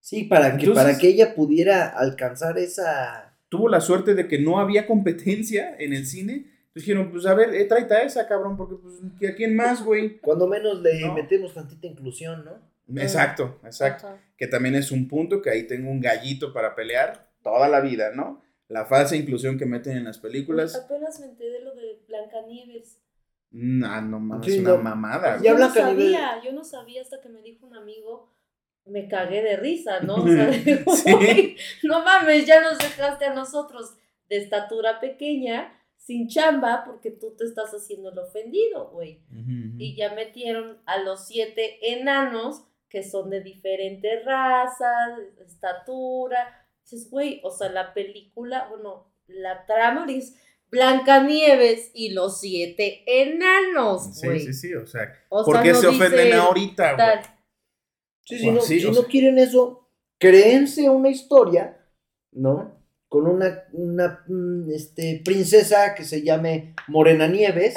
Sí, 0.00 0.24
para 0.24 0.56
que, 0.56 0.66
Entonces- 0.66 0.84
para 0.84 0.98
que 0.98 1.08
ella 1.08 1.34
pudiera 1.34 1.88
alcanzar 1.88 2.58
esa... 2.58 3.38
Tuvo 3.48 3.68
la 3.68 3.80
suerte 3.80 4.14
de 4.14 4.26
que 4.28 4.38
no 4.38 4.58
había 4.58 4.86
competencia 4.86 5.76
en 5.78 5.92
el 5.92 6.06
cine. 6.06 6.32
Entonces 6.32 6.72
dijeron, 6.88 7.10
pues 7.12 7.24
a 7.26 7.34
ver, 7.34 7.54
eh, 7.54 7.64
tráete 7.66 7.94
a 7.94 8.02
esa, 8.02 8.26
cabrón, 8.26 8.56
porque 8.56 8.74
pues, 8.82 8.94
¿que 9.20 9.28
¿a 9.28 9.34
quién 9.34 9.54
más, 9.54 9.84
güey? 9.84 10.18
Cuando 10.18 10.48
menos 10.48 10.80
le 10.82 11.00
No. 11.00 11.14
metemos 11.14 11.54
tantita 11.54 11.86
inclusión, 11.86 12.44
¿no? 12.44 12.74
Exacto, 13.00 13.60
exacto. 13.64 14.08
Ajá. 14.08 14.18
que 14.36 14.46
también 14.46 14.74
es 14.74 14.90
un 14.90 15.08
punto 15.08 15.40
que 15.40 15.48
ahí 15.50 15.66
tengo 15.66 15.88
un 15.90 16.00
gallito 16.00 16.52
para 16.52 16.74
pelear 16.74 17.30
toda 17.42 17.68
la 17.68 17.80
vida, 17.80 18.10
¿no? 18.14 18.42
La 18.68 18.84
falsa 18.86 19.14
inclusión 19.14 19.56
que 19.56 19.64
meten 19.66 19.96
en 19.96 20.04
las 20.04 20.18
películas. 20.18 20.74
Apenas 20.74 21.20
me 21.20 21.26
enteré 21.26 21.50
de 21.52 21.60
lo 21.60 21.74
de 21.74 21.83
Blancanieves. 22.18 23.00
Nah, 23.50 24.00
no 24.00 24.18
mames, 24.18 24.46
Sí, 24.46 24.54
es 24.54 24.58
una 24.60 24.70
no. 24.76 24.82
mamada. 24.82 25.38
Ya 25.40 25.52
yo 25.52 25.58
no 25.58 25.70
sabía, 25.70 26.40
yo 26.44 26.52
no 26.52 26.64
sabía 26.64 27.02
hasta 27.02 27.20
que 27.20 27.28
me 27.28 27.40
dijo 27.42 27.66
un 27.66 27.76
amigo, 27.76 28.32
me 28.84 29.06
cagué 29.08 29.42
de 29.42 29.56
risa, 29.56 30.00
¿no? 30.00 30.16
O 30.16 30.26
sea, 30.26 30.46
digo, 30.64 30.94
Sí. 30.96 31.12
"Güey, 31.12 31.56
no 31.84 32.02
mames, 32.04 32.46
ya 32.46 32.60
nos 32.60 32.78
dejaste 32.78 33.26
a 33.26 33.34
nosotros 33.34 33.96
de 34.28 34.38
estatura 34.38 35.00
pequeña, 35.00 35.72
sin 35.96 36.28
chamba, 36.28 36.82
porque 36.84 37.10
tú 37.10 37.34
te 37.36 37.44
estás 37.44 37.70
haciendo 37.72 38.10
el 38.10 38.18
ofendido, 38.18 38.90
güey. 38.90 39.22
Y 39.78 39.96
ya 39.96 40.14
metieron 40.14 40.82
a 40.84 40.98
los 40.98 41.26
siete 41.26 41.92
enanos 41.98 42.64
que 42.90 43.02
son 43.02 43.30
de 43.30 43.40
diferentes 43.40 44.24
razas, 44.24 45.18
estatura. 45.46 46.66
Dices, 46.82 47.10
güey, 47.10 47.40
o 47.42 47.50
sea, 47.50 47.70
la 47.70 47.94
película, 47.94 48.66
bueno, 48.68 49.10
la 49.26 49.64
trama 49.66 50.04
dice 50.06 50.38
Blancanieves 50.74 51.90
y 51.94 52.10
los 52.10 52.40
siete 52.40 53.02
enanos, 53.06 54.18
Sí, 54.18 54.26
güey. 54.26 54.40
sí, 54.40 54.52
sí, 54.52 54.74
o 54.74 54.86
sea, 54.86 55.12
O 55.28 55.44
¿por 55.44 55.54
sea, 55.54 55.62
qué 55.62 55.72
no 55.72 55.80
se 55.80 55.86
ofenden 55.86 56.32
ahorita, 56.34 56.94
güey? 56.94 56.96
tal. 56.96 57.20
Sí, 58.24 58.38
Bueno, 58.42 58.58
no, 58.58 58.64
sí, 58.64 58.80
si 58.80 58.86
no 58.88 58.94
sea- 58.94 59.04
quieren 59.06 59.38
eso, 59.38 59.88
créense 60.18 60.88
una 60.90 61.08
historia, 61.10 61.76
¿no? 62.32 62.72
Con 63.08 63.26
una, 63.28 63.62
una 63.72 64.24
mm, 64.26 64.70
este, 64.72 65.22
princesa 65.24 65.94
que 65.94 66.04
se 66.04 66.22
llame 66.22 66.74
Morena 66.88 67.28
Nieves, 67.28 67.74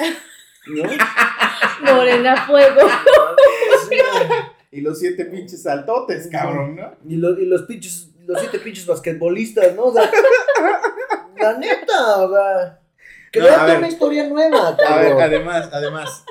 ¿no? 0.66 0.82
Morena 1.94 2.46
Fuego. 2.46 2.80
Y 4.70 4.82
los 4.82 4.98
siete 4.98 5.24
pinches 5.24 5.62
saltotes, 5.62 6.28
cabrón, 6.30 6.76
¿no? 6.76 6.92
y, 7.08 7.16
lo- 7.16 7.40
y 7.40 7.46
los 7.46 7.62
pinches, 7.62 8.10
los 8.26 8.38
siete 8.38 8.58
pinches 8.58 8.84
basquetbolistas, 8.84 9.74
¿no? 9.74 9.84
O 9.84 9.92
sea, 9.94 10.10
la 11.40 11.56
neta, 11.58 12.18
o 12.18 12.30
sea, 12.30 12.80
créate 13.32 13.66
ver. 13.66 13.78
una 13.78 13.88
historia 13.88 14.28
nueva, 14.28 14.68
A 14.68 14.72
ver, 14.72 15.08
cabrón. 15.10 15.20
además, 15.22 15.68
además, 15.72 16.24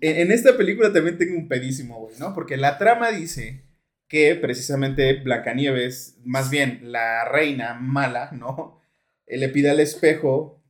en, 0.00 0.16
en 0.20 0.32
esta 0.32 0.56
película 0.56 0.92
también 0.92 1.18
tengo 1.18 1.36
un 1.36 1.48
pedísimo, 1.48 2.00
güey, 2.00 2.14
¿no? 2.18 2.34
Porque 2.34 2.56
la 2.56 2.78
trama 2.78 3.10
dice 3.10 3.64
que 4.08 4.34
precisamente 4.34 5.14
Blancanieves, 5.22 6.18
más 6.24 6.50
bien 6.50 6.80
la 6.92 7.24
reina 7.24 7.74
mala, 7.74 8.30
¿no? 8.32 8.80
Eh, 9.26 9.38
Le 9.38 9.48
pide 9.48 9.70
al 9.70 9.80
espejo 9.80 10.62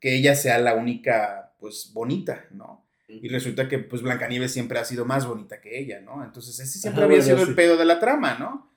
que 0.00 0.14
ella 0.16 0.34
sea 0.34 0.58
la 0.58 0.74
única, 0.74 1.54
pues, 1.58 1.90
bonita, 1.94 2.44
¿no? 2.50 2.86
Y 3.08 3.28
resulta 3.28 3.68
que, 3.68 3.78
pues, 3.78 4.02
Blancanieves 4.02 4.52
siempre 4.52 4.78
ha 4.78 4.84
sido 4.84 5.04
más 5.06 5.26
bonita 5.26 5.60
que 5.60 5.78
ella, 5.78 6.00
¿no? 6.00 6.22
Entonces, 6.24 6.58
ese 6.60 6.78
siempre 6.78 7.04
Ajá, 7.04 7.10
había 7.12 7.22
sido 7.24 7.38
sí. 7.38 7.44
el 7.48 7.54
pedo 7.54 7.76
de 7.76 7.84
la 7.86 8.00
trama, 8.00 8.36
¿no? 8.38 8.76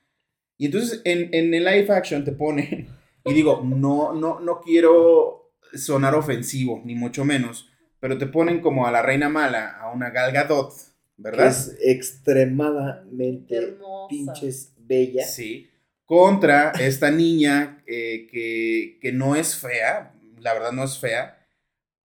Y 0.57 0.67
entonces, 0.67 1.01
en, 1.03 1.33
en 1.33 1.53
el 1.53 1.65
live 1.65 1.87
action 1.91 2.23
te 2.23 2.31
ponen, 2.31 2.87
y 3.25 3.33
digo, 3.33 3.61
no, 3.65 4.13
no, 4.13 4.39
no 4.39 4.61
quiero 4.61 5.46
sonar 5.73 6.15
ofensivo, 6.15 6.81
ni 6.85 6.95
mucho 6.95 7.25
menos, 7.25 7.69
pero 7.99 8.17
te 8.17 8.27
ponen 8.27 8.61
como 8.61 8.85
a 8.87 8.91
la 8.91 9.01
reina 9.01 9.29
mala, 9.29 9.77
a 9.77 9.91
una 9.91 10.09
Gal 10.11 10.31
Gadot, 10.31 10.71
Que 10.73 10.83
¿verdad? 11.17 11.47
es 11.47 11.75
extremadamente 11.81 13.55
Hermosa. 13.57 14.07
pinches 14.09 14.73
bella. 14.77 15.25
Sí. 15.25 15.69
Contra 16.05 16.71
esta 16.71 17.11
niña 17.11 17.83
eh, 17.85 18.27
que, 18.31 18.97
que 19.01 19.11
no 19.11 19.35
es 19.35 19.55
fea, 19.57 20.13
la 20.39 20.53
verdad 20.53 20.71
no 20.71 20.83
es 20.85 20.97
fea, 20.99 21.45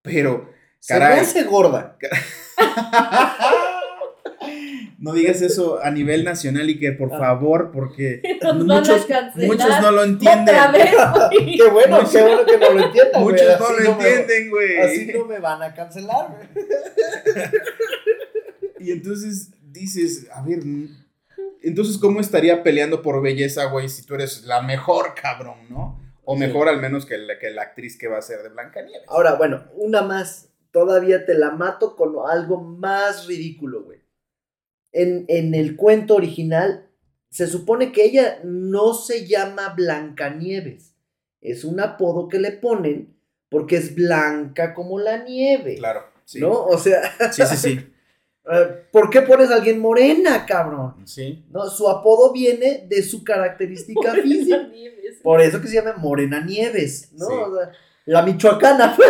pero 0.01 0.49
Se 0.79 0.93
me 0.95 0.99
Caray. 0.99 1.19
hace 1.19 1.43
gorda. 1.43 1.97
no 5.03 5.13
digas 5.13 5.41
eso 5.41 5.79
a 5.83 5.91
nivel 5.91 6.23
nacional 6.23 6.69
y 6.69 6.79
que 6.79 6.91
por 6.93 7.13
Ah. 7.13 7.19
favor, 7.19 7.71
porque 7.71 8.21
Nos 8.41 8.65
muchos, 8.65 9.05
muchos 9.35 9.81
no 9.81 9.91
lo 9.91 10.03
entienden. 10.03 10.55
Otra 10.55 10.71
vez. 10.71 10.95
Qué 11.57 11.69
bueno, 11.69 11.97
Muchos- 11.97 12.11
qué 12.13 12.21
bueno 12.21 12.45
que 12.45 12.57
no 12.57 12.69
lo 12.71 12.83
entiendan. 12.85 13.21
Muchos 13.21 13.59
no 13.59 13.69
lo 13.71 13.91
entienden, 13.91 14.49
güey. 14.49 14.77
Así 14.79 15.11
no 15.13 15.25
me 15.25 15.39
van 15.39 15.61
a 15.61 15.73
cancelar, 15.73 16.27
güey. 16.29 16.65
Y 18.79 18.91
entonces 18.91 19.51
dices, 19.61 20.27
a 20.33 20.41
ver, 20.43 20.59
entonces 21.61 21.97
¿cómo 21.97 22.19
estaría 22.19 22.63
peleando 22.63 23.01
por 23.01 23.21
belleza, 23.21 23.65
güey, 23.65 23.87
si 23.87 24.05
tú 24.05 24.15
eres 24.15 24.43
la 24.43 24.61
mejor, 24.61 25.13
cabrón, 25.21 25.55
¿no? 25.69 26.01
O 26.25 26.33
Sí. 26.35 26.39
mejor 26.41 26.67
al 26.67 26.81
menos 26.81 27.05
que 27.05 27.17
la, 27.17 27.37
que 27.39 27.49
la 27.49 27.61
actriz 27.63 27.97
que 27.97 28.07
va 28.07 28.17
a 28.17 28.21
ser 28.21 28.41
de 28.43 28.49
Blancanieves. 28.49 29.07
Ahora, 29.07 29.35
bueno, 29.35 29.63
una 29.75 30.01
más. 30.01 30.49
Todavía 30.71 31.23
te 31.25 31.35
la 31.35 31.51
mato 31.51 31.95
con 31.95 32.13
algo 32.27 32.59
más 32.61 33.27
ridículo. 33.27 33.82
En, 34.93 35.25
en 35.27 35.55
el 35.55 35.75
cuento 35.75 36.15
original, 36.15 36.87
se 37.29 37.47
supone 37.47 37.91
que 37.91 38.05
ella 38.05 38.39
no 38.43 38.93
se 38.93 39.25
llama 39.25 39.73
Blancanieves. 39.75 40.93
Es 41.41 41.65
un 41.65 41.79
apodo 41.79 42.29
que 42.29 42.39
le 42.39 42.51
ponen 42.51 43.17
porque 43.49 43.77
es 43.77 43.95
blanca 43.95 44.73
como 44.73 44.99
la 44.99 45.23
nieve. 45.23 45.75
Claro, 45.75 46.03
sí. 46.25 46.39
¿No? 46.39 46.51
O 46.65 46.77
sea, 46.77 47.01
Sí, 47.31 47.43
sí, 47.45 47.57
sí. 47.57 47.69
eh, 48.51 48.85
¿por 48.91 49.09
qué 49.09 49.23
pones 49.23 49.49
a 49.49 49.55
alguien 49.55 49.79
morena, 49.79 50.45
cabrón? 50.45 50.95
Sí. 51.05 51.43
No, 51.49 51.67
su 51.69 51.89
apodo 51.89 52.31
viene 52.31 52.85
de 52.87 53.01
su 53.01 53.23
característica 53.23 54.13
física. 54.13 54.63
Nieves. 54.67 55.19
Por 55.23 55.41
eso 55.41 55.59
que 55.59 55.67
se 55.67 55.75
llama 55.75 55.93
Morena 55.97 56.39
Nieves, 56.43 57.13
¿no? 57.13 57.25
Sí. 57.25 57.33
O 57.33 57.55
sea, 57.55 57.71
la 58.05 58.21
michoacana. 58.21 58.95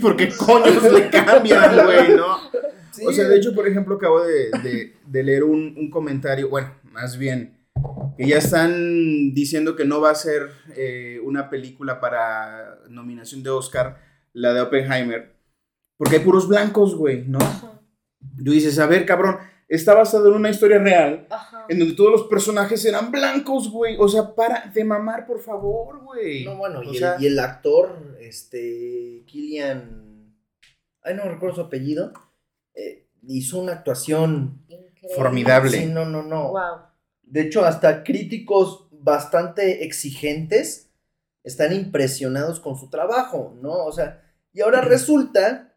Sí, 0.00 0.06
porque 0.06 0.28
coños 0.36 0.82
le 0.92 1.10
cambian, 1.10 1.84
güey, 1.84 2.16
¿no? 2.16 2.38
sí, 2.90 3.04
O 3.06 3.12
sea, 3.12 3.28
de 3.28 3.36
hecho, 3.36 3.54
por 3.54 3.66
ejemplo, 3.68 3.96
acabo 3.96 4.22
de, 4.24 4.50
de- 4.62 4.96
de 5.06 5.22
leer 5.22 5.44
un, 5.44 5.74
un 5.76 5.90
comentario, 5.90 6.48
bueno, 6.48 6.72
más 6.92 7.18
bien, 7.18 7.56
que 8.16 8.26
ya 8.28 8.38
están 8.38 9.32
diciendo 9.34 9.76
que 9.76 9.84
no 9.84 10.00
va 10.00 10.10
a 10.10 10.14
ser 10.14 10.50
eh, 10.76 11.20
una 11.24 11.50
película 11.50 12.00
para 12.00 12.78
nominación 12.88 13.42
de 13.42 13.50
Oscar, 13.50 13.98
la 14.32 14.52
de 14.54 14.60
Oppenheimer, 14.60 15.34
porque 15.96 16.16
hay 16.16 16.22
puros 16.24 16.48
blancos, 16.48 16.94
güey, 16.94 17.24
¿no? 17.26 17.38
Tú 18.44 18.52
dices, 18.52 18.78
a 18.78 18.86
ver, 18.86 19.04
cabrón, 19.06 19.36
está 19.70 19.94
basado 19.94 20.28
en 20.28 20.34
una 20.34 20.50
historia 20.50 20.78
real, 20.78 21.26
Ajá. 21.30 21.64
en 21.68 21.78
donde 21.78 21.94
todos 21.94 22.10
los 22.10 22.24
personajes 22.24 22.84
eran 22.84 23.10
blancos, 23.12 23.70
güey. 23.70 23.96
O 23.98 24.08
sea, 24.08 24.34
para 24.34 24.70
de 24.74 24.84
mamar, 24.84 25.26
por 25.26 25.40
favor, 25.40 26.02
güey. 26.02 26.44
No, 26.44 26.56
bueno, 26.56 26.82
y, 26.82 26.98
sea, 26.98 27.14
el, 27.14 27.22
y 27.22 27.26
el 27.28 27.38
actor, 27.38 28.16
este, 28.20 29.22
Killian, 29.26 30.34
ay, 31.02 31.14
no 31.14 31.22
recuerdo 31.24 31.54
su 31.54 31.60
apellido, 31.62 32.12
eh, 32.74 33.06
hizo 33.22 33.60
una 33.60 33.72
actuación, 33.72 34.64
Increíble. 34.68 35.16
Formidable. 35.16 35.70
sí, 35.70 35.86
no, 35.86 36.04
no, 36.04 36.22
no. 36.22 36.50
Wow. 36.50 36.90
De 37.22 37.42
hecho, 37.42 37.64
hasta 37.64 38.02
críticos 38.02 38.88
bastante 38.90 39.84
exigentes 39.84 40.90
están 41.44 41.72
impresionados 41.72 42.58
con 42.58 42.76
su 42.76 42.90
trabajo, 42.90 43.56
¿no? 43.62 43.84
O 43.86 43.92
sea, 43.92 44.22
y 44.52 44.60
ahora 44.62 44.80
resulta 44.80 45.69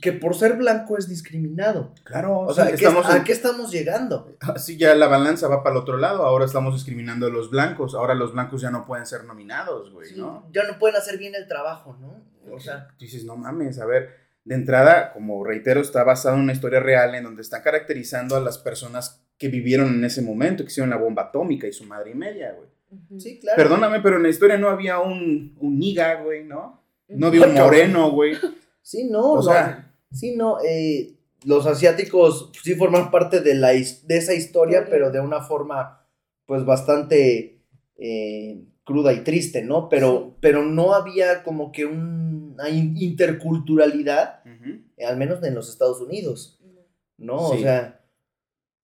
que 0.00 0.12
por 0.12 0.34
ser 0.34 0.54
blanco 0.56 0.96
es 0.98 1.08
discriminado. 1.08 1.92
Claro, 2.04 2.40
O 2.40 2.54
sea, 2.54 2.64
sí, 2.66 2.70
¿a 2.72 2.76
qué, 2.76 2.84
estamos 2.84 3.06
a 3.10 3.16
en- 3.18 3.24
qué 3.24 3.32
estamos 3.32 3.70
llegando? 3.70 4.34
Así 4.40 4.76
ya 4.76 4.94
la 4.94 5.06
balanza 5.08 5.48
va 5.48 5.62
para 5.62 5.76
el 5.76 5.82
otro 5.82 5.96
lado. 5.98 6.24
Ahora 6.24 6.44
estamos 6.44 6.74
discriminando 6.74 7.26
a 7.26 7.30
los 7.30 7.50
blancos. 7.50 7.94
Ahora 7.94 8.14
los 8.14 8.32
blancos 8.32 8.60
ya 8.62 8.70
no 8.70 8.86
pueden 8.86 9.06
ser 9.06 9.24
nominados, 9.24 9.92
güey, 9.92 10.08
Sí, 10.10 10.14
¿no? 10.20 10.48
Ya 10.52 10.64
no 10.64 10.78
pueden 10.78 10.96
hacer 10.96 11.18
bien 11.18 11.34
el 11.34 11.46
trabajo, 11.46 11.96
¿no? 12.00 12.22
O 12.52 12.58
sea, 12.58 12.88
Tú 12.98 13.04
dices, 13.04 13.24
no 13.24 13.36
mames, 13.36 13.78
a 13.78 13.86
ver. 13.86 14.18
De 14.44 14.54
entrada, 14.54 15.12
como 15.12 15.44
reitero, 15.44 15.80
está 15.80 16.02
basado 16.02 16.34
en 16.36 16.42
una 16.42 16.52
historia 16.54 16.80
real 16.80 17.14
en 17.14 17.24
donde 17.24 17.42
están 17.42 17.62
caracterizando 17.62 18.36
a 18.36 18.40
las 18.40 18.56
personas 18.58 19.22
que 19.36 19.48
vivieron 19.48 19.88
en 19.88 20.04
ese 20.04 20.22
momento, 20.22 20.64
que 20.64 20.70
hicieron 20.70 20.90
la 20.90 20.96
bomba 20.96 21.24
atómica 21.24 21.66
y 21.66 21.72
su 21.72 21.84
madre 21.84 22.12
y 22.12 22.14
media, 22.14 22.52
güey. 22.56 23.20
Sí, 23.20 23.38
claro. 23.38 23.56
Perdóname, 23.56 24.00
pero 24.00 24.16
en 24.16 24.22
la 24.24 24.28
historia 24.30 24.56
no 24.58 24.68
había 24.68 24.98
un, 24.98 25.54
un 25.60 25.78
niga, 25.78 26.14
güey, 26.22 26.44
¿no? 26.44 26.82
No 27.08 27.26
había 27.28 27.46
un 27.46 27.54
moreno, 27.54 28.10
güey. 28.10 28.34
Sí, 28.82 29.08
no, 29.10 29.32
O 29.34 29.42
sea, 29.42 29.89
Sí, 30.12 30.34
no, 30.36 30.58
eh, 30.62 31.14
los 31.44 31.66
asiáticos 31.66 32.50
sí 32.62 32.74
forman 32.74 33.10
parte 33.10 33.40
de, 33.40 33.54
la, 33.54 33.68
de 33.70 34.16
esa 34.16 34.34
historia, 34.34 34.86
pero 34.90 35.10
de 35.10 35.20
una 35.20 35.40
forma, 35.42 36.06
pues, 36.46 36.64
bastante 36.64 37.62
eh, 38.02 38.64
cruda 38.84 39.12
y 39.12 39.20
triste, 39.24 39.62
¿no? 39.62 39.88
Pero, 39.88 40.18
Sí. 40.32 40.36
pero 40.40 40.64
no 40.64 40.94
había 40.94 41.42
como 41.42 41.70
que 41.70 41.84
un- 41.86 42.52
una 42.54 42.68
in- 42.70 42.96
interculturalidad, 42.96 44.42
eh, 44.96 45.04
al 45.04 45.16
menos 45.16 45.42
en 45.44 45.54
los 45.54 45.68
Estados 45.70 46.00
Unidos, 46.00 46.58
¿no? 47.18 47.36
O 47.36 47.56
sea, 47.58 48.00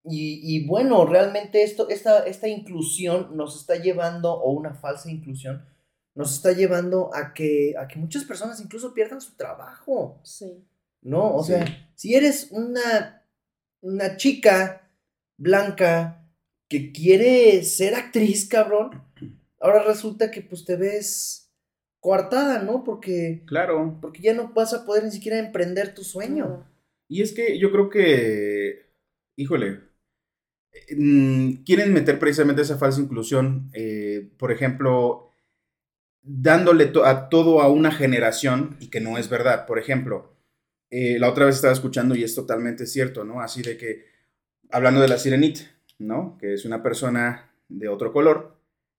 y, 0.04 0.40
y 0.44 0.66
bueno, 0.66 1.04
realmente 1.06 1.62
esto, 1.62 1.88
esta, 1.88 2.24
esta 2.26 2.46
inclusión 2.48 3.36
nos 3.36 3.58
está 3.60 3.76
llevando, 3.76 4.32
o 4.34 4.52
una 4.52 4.74
falsa 4.74 5.10
inclusión, 5.10 5.64
nos 6.14 6.34
está 6.34 6.52
llevando 6.52 7.10
a 7.14 7.34
que, 7.34 7.74
a 7.78 7.88
que 7.88 7.98
muchas 7.98 8.24
personas 8.24 8.60
incluso 8.60 8.94
pierdan 8.94 9.20
su 9.20 9.34
trabajo. 9.36 10.20
Sí. 10.22 10.64
¿No? 11.06 11.34
O 11.36 11.42
Sí. 11.42 11.52
sea, 11.52 11.90
si 11.94 12.14
eres 12.14 12.48
una, 12.50 13.22
una 13.80 14.16
chica 14.16 14.90
blanca 15.38 16.28
que 16.68 16.92
quiere 16.92 17.62
ser 17.62 17.94
actriz, 17.94 18.48
cabrón, 18.48 19.02
ahora 19.60 19.82
resulta 19.84 20.30
que 20.30 20.42
pues 20.42 20.64
te 20.64 20.76
ves 20.76 21.50
coartada, 22.00 22.62
¿no? 22.62 22.84
Porque, 22.84 23.42
claro. 23.46 23.98
porque 24.00 24.20
ya 24.22 24.34
no 24.34 24.52
vas 24.52 24.74
a 24.74 24.84
poder 24.84 25.04
ni 25.04 25.10
siquiera 25.10 25.38
emprender 25.38 25.94
tu 25.94 26.02
sueño. 26.04 26.68
Y 27.08 27.22
es 27.22 27.32
que 27.32 27.58
yo 27.58 27.70
creo 27.70 27.88
que, 27.88 28.86
híjole, 29.36 29.80
mm, 30.96 31.64
quieren 31.64 31.92
meter 31.92 32.18
precisamente 32.18 32.62
esa 32.62 32.78
falsa 32.78 33.00
inclusión, 33.00 33.70
eh, 33.74 34.28
por 34.38 34.52
ejemplo, 34.52 35.30
dándole 36.22 36.86
to- 36.86 37.04
a 37.04 37.28
todo 37.28 37.60
a 37.60 37.70
una 37.70 37.92
generación 37.92 38.76
y 38.80 38.88
que 38.88 39.00
no 39.00 39.18
es 39.18 39.28
verdad. 39.28 39.66
Por 39.66 39.78
ejemplo, 39.78 40.35
eh, 40.90 41.18
la 41.18 41.28
otra 41.30 41.46
vez 41.46 41.56
estaba 41.56 41.72
escuchando 41.72 42.14
y 42.14 42.22
es 42.24 42.34
totalmente 42.34 42.86
cierto, 42.86 43.24
¿no? 43.24 43.40
Así 43.40 43.62
de 43.62 43.76
que, 43.76 44.04
hablando 44.70 45.00
de 45.00 45.08
la 45.08 45.18
sirenita, 45.18 45.60
¿no? 45.98 46.36
Que 46.38 46.54
es 46.54 46.64
una 46.64 46.82
persona 46.82 47.50
de 47.68 47.88
otro 47.88 48.12
color. 48.12 48.54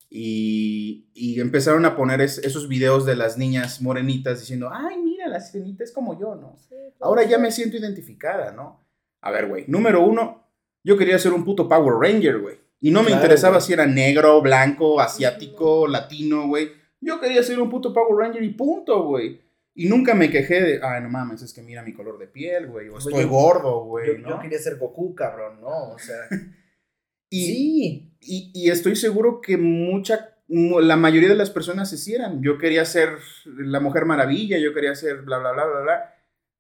Y, 0.10 1.10
y 1.14 1.40
empezaron 1.42 1.86
a 1.86 1.96
poner 1.96 2.22
es- 2.22 2.38
esos 2.40 2.68
videos 2.70 3.06
de 3.06 3.16
las 3.16 3.38
niñas 3.38 3.82
morenitas 3.82 4.40
diciendo, 4.40 4.70
ay, 4.72 4.98
mira, 5.04 5.28
la 5.28 5.40
sirenita 5.42 5.84
es 5.84 5.92
como 5.92 6.18
yo, 6.20 6.36
¿no? 6.36 6.56
Sí, 6.58 6.76
Ahora 7.02 7.24
ya 7.24 7.38
me 7.38 7.52
siento 7.52 7.78
identificada, 7.78 8.52
¿no? 8.52 8.84
A 9.22 9.32
ver, 9.32 9.48
güey. 9.48 9.66
Número 9.68 10.02
uno, 10.06 10.44
yo 10.84 10.98
quería 10.98 11.20
ser 11.20 11.34
un 11.34 11.44
puto 11.44 11.68
Power 11.68 11.96
Ranger, 12.00 12.40
güey. 12.40 12.56
Y 12.80 12.92
no 12.92 13.02
me 13.02 13.08
Claro, 13.08 13.22
interesaba 13.24 13.56
güey. 13.58 13.68
si 13.68 13.74
era 13.74 13.86
negro, 13.86 14.42
blanco, 14.42 15.00
asiático, 15.02 15.88
latino, 15.88 16.48
güey. 16.48 16.72
Yo 17.02 17.20
quería 17.20 17.44
ser 17.44 17.60
un 17.60 17.70
puto 17.70 17.94
Power 17.94 18.16
Ranger 18.28 18.44
y 18.44 18.50
punto, 18.50 19.04
güey. 19.04 19.42
Y 19.80 19.88
nunca 19.88 20.16
me 20.16 20.30
quejé 20.32 20.62
de, 20.62 20.80
ay, 20.82 21.04
no 21.04 21.10
mames, 21.10 21.44
es 21.44 21.54
que 21.54 21.62
mira 21.62 21.84
mi 21.84 21.94
color 21.94 22.18
de 22.18 22.28
piel, 22.28 22.66
güey. 22.68 22.90
O 22.90 22.98
estoy 22.98 23.26
gordo, 23.26 23.84
güey, 23.86 24.08
Yo, 24.08 24.18
¿no? 24.18 24.30
yo 24.30 24.40
quería 24.40 24.58
ser 24.58 24.78
Goku, 24.78 25.14
cabrón, 25.14 25.62
¿no? 25.62 25.92
O 25.92 26.00
sea, 26.00 26.16
Y, 27.30 27.46
sí, 27.46 28.18
y, 28.22 28.52
y 28.56 28.70
estoy 28.72 28.96
seguro 28.96 29.42
que 29.42 29.58
mucha, 29.58 30.36
mu- 30.48 30.80
la 30.80 30.96
mayoría 30.96 31.28
de 31.30 31.36
las 31.36 31.50
personas 31.52 31.92
hicieran. 31.92 32.42
Yo 32.42 32.58
quería 32.58 32.86
ser 32.86 33.10
la 33.46 33.80
Mujer 33.82 34.06
Maravilla, 34.06 34.58
yo 34.58 34.74
quería 34.74 34.96
ser 34.96 35.18
bla, 35.24 35.38
bla, 35.38 35.52
bla, 35.52 35.66
bla, 35.66 35.82
bla. 35.82 36.14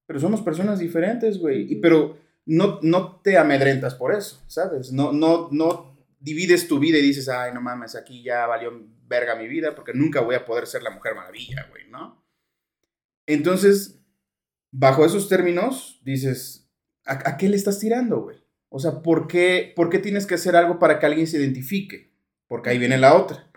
Pero 0.06 0.19
somos 0.19 0.41
personas 0.41 0.77
diferentes, 0.80 1.39
güey. 1.39 1.71
Y, 1.71 1.75
pero 1.77 2.17
no, 2.45 2.80
no 2.84 3.19
te 3.21 3.38
amedrentas 3.38 3.95
por 3.95 4.13
eso, 4.13 4.43
¿sabes? 4.47 4.91
No, 4.91 5.12
no, 5.13 5.47
no 5.51 5.97
divides 6.19 6.67
tu 6.67 6.80
vida 6.80 6.97
y 6.97 7.01
dices, 7.01 7.30
ay, 7.30 7.53
no 7.53 7.62
mames, 7.62 7.95
aquí 7.95 8.21
ya 8.21 8.45
valió 8.45 8.71
verga 9.08 9.36
mi 9.36 9.47
vida 9.47 9.73
porque 9.73 9.93
nunca 9.93 10.19
voy 10.21 10.36
a 10.36 10.43
poder 10.45 10.67
ser 10.67 10.84
la 10.84 10.89
Mujer 10.91 11.15
Maravilla, 11.15 11.65
güey, 11.71 11.89
¿no? 11.89 12.27
Entonces, 13.28 14.00
bajo 14.72 15.06
esos 15.06 15.30
términos, 15.30 16.02
dices, 16.04 16.68
¿a, 17.06 17.30
a 17.30 17.38
qué 17.38 17.50
le 17.50 17.56
estás 17.58 17.78
tirando, 17.80 18.22
güey? 18.22 18.38
O 18.70 18.80
sea, 18.80 19.02
¿por 19.02 19.28
qué, 19.28 19.74
¿por 19.76 19.90
qué 19.90 20.00
tienes 20.00 20.26
que 20.26 20.36
hacer 20.36 20.56
algo 20.56 20.80
para 20.80 21.00
que 21.00 21.06
alguien 21.06 21.28
se 21.28 21.38
identifique? 21.38 22.12
Porque 22.48 22.70
ahí 22.70 22.80
viene 22.80 22.98
la 22.98 23.16
otra. 23.16 23.50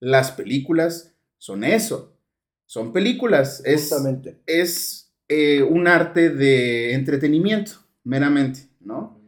Las 0.00 0.32
películas 0.32 1.14
son 1.38 1.64
eso. 1.64 2.18
Son 2.66 2.92
películas. 2.92 3.62
Es, 3.64 3.88
justamente. 3.88 4.40
es 4.46 5.14
eh, 5.28 5.62
un 5.62 5.88
arte 5.88 6.30
de 6.30 6.92
entretenimiento, 6.94 7.72
meramente, 8.04 8.68
¿no? 8.80 9.18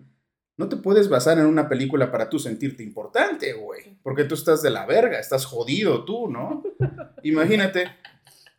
No 0.56 0.68
te 0.68 0.76
puedes 0.76 1.08
basar 1.08 1.38
en 1.38 1.46
una 1.46 1.70
película 1.70 2.12
para 2.12 2.28
tú 2.28 2.38
sentirte 2.38 2.82
importante, 2.82 3.54
güey. 3.54 3.98
Porque 4.02 4.24
tú 4.24 4.34
estás 4.34 4.60
de 4.60 4.68
la 4.68 4.84
verga, 4.84 5.18
estás 5.18 5.46
jodido 5.46 6.04
tú, 6.04 6.28
¿no? 6.28 6.62
Imagínate. 7.22 7.86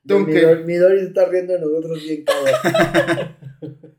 Tengo 0.08 0.22
Mi, 0.28 0.34
que- 0.34 0.42
Dor- 0.46 0.66
mi 0.66 0.76
Dory 0.76 1.00
se 1.00 1.06
está 1.08 1.26
riendo 1.26 1.54
de 1.54 1.60
nosotros 1.60 2.02
bien, 2.04 2.24
cabrón. 2.26 3.36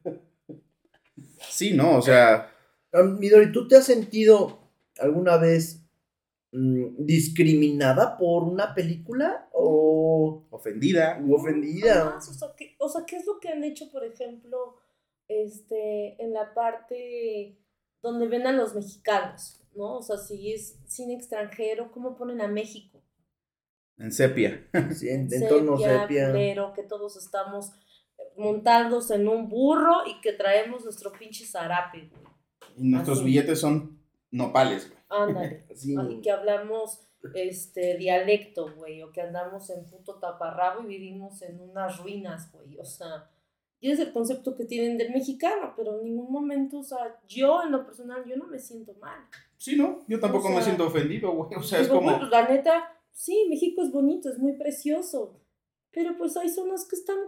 Sí, 1.51 1.73
no, 1.75 1.99
o 1.99 2.03
sea, 2.03 2.49
Ah, 2.95 3.03
Midori, 3.03 3.53
¿tú 3.53 3.67
te 3.69 3.77
has 3.77 3.87
sentido 3.87 4.69
alguna 4.99 5.39
vez 5.39 5.83
mm, 6.53 7.05
discriminada 7.07 8.19
por 8.19 8.43
una 8.45 8.75
película 8.75 9.49
o 9.53 10.45
ofendida. 10.51 11.19
u 11.25 11.35
ofendida? 11.35 12.17
O, 12.19 12.21
sea, 12.21 12.49
¿qué, 12.57 12.77
o 12.79 12.89
sea, 12.89 13.05
¿qué 13.07 13.17
es 13.17 13.25
lo 13.27 13.41
que 13.41 13.49
han 13.49 13.65
hecho, 13.65 13.91
por 13.91 14.05
ejemplo, 14.05 14.77
este, 15.29 16.23
en 16.23 16.35
la 16.35 16.53
parte 16.53 17.57
donde 18.03 18.29
ven 18.29 18.47
a 18.47 18.53
los 18.53 18.75
mexicanos? 18.75 19.63
¿no? 19.75 19.97
O 19.99 20.03
sea, 20.03 20.19
si 20.19 20.53
es 20.53 20.79
cine 20.87 21.15
extranjero, 21.15 21.91
¿cómo 21.93 22.15
ponen 22.15 22.43
a 22.43 22.49
México? 22.49 22.92
En 23.99 24.13
sepia. 24.13 24.69
Sí, 24.95 25.09
en, 25.09 25.29
en 25.33 25.49
tono 25.49 25.77
sepia. 25.77 26.31
culero, 26.31 26.73
que 26.73 26.83
todos 26.83 27.17
estamos 27.17 27.73
montados 28.37 29.11
en 29.11 29.29
un 29.29 29.49
burro 29.49 30.07
y 30.07 30.21
que 30.21 30.33
traemos 30.33 30.85
nuestro 30.85 31.13
pinche 31.13 31.45
zarape, 31.45 32.09
güey. 32.11 32.23
Y 32.77 32.89
nuestros 32.89 33.19
Así. 33.19 33.27
billetes 33.27 33.61
son 33.61 33.99
nopales, 34.31 34.89
güey. 34.89 35.01
Ándale. 35.09 35.67
Sí. 35.75 35.95
Y 36.11 36.21
que 36.21 36.31
hablamos 36.31 37.01
este 37.35 37.97
dialecto, 37.99 38.75
güey, 38.75 39.03
o 39.03 39.13
que 39.13 39.21
andamos 39.21 39.71
en 39.71 39.85
puto 39.87 40.19
taparrabo 40.19 40.83
y 40.83 40.87
vivimos 40.87 41.41
en 41.43 41.61
unas 41.61 41.99
ruinas, 41.99 42.51
güey. 42.53 42.79
O 42.79 42.85
sea, 42.85 43.31
y 43.81 43.91
es 43.91 43.99
el 44.01 44.13
concepto 44.13 44.57
que 44.57 44.65
tienen 44.65 44.97
del 44.99 45.13
mexicano, 45.13 45.75
pero 45.77 45.99
en 45.99 46.05
ningún 46.05 46.33
momento, 46.33 46.79
o 46.79 46.83
sea, 46.85 47.21
yo 47.29 47.63
en 47.63 47.73
lo 47.73 47.85
personal, 47.85 48.25
yo 48.27 48.37
no 48.37 48.47
me 48.47 48.59
siento 48.59 48.95
mal. 49.01 49.19
Sí, 49.57 49.77
¿no? 49.77 50.01
Yo 50.09 50.19
tampoco 50.19 50.47
O 50.47 50.49
sea, 50.49 50.59
me 50.59 50.65
siento 50.65 50.87
ofendido, 50.87 51.31
güey. 51.33 51.51
O 51.57 51.63
sea, 51.63 51.81
es 51.81 51.87
Digo, 51.87 51.99
como... 51.99 52.11
bueno, 52.11 52.29
la 52.29 52.49
neta, 52.49 52.93
sí, 53.13 53.47
México 53.49 53.83
es 53.83 53.93
bonito, 53.93 54.29
es 54.31 54.39
muy 54.39 54.55
precioso, 54.55 55.41
pero 55.91 56.17
pues 56.19 56.37
hay 56.37 56.49
zonas 56.49 56.87
que 56.87 56.97
están 56.97 57.19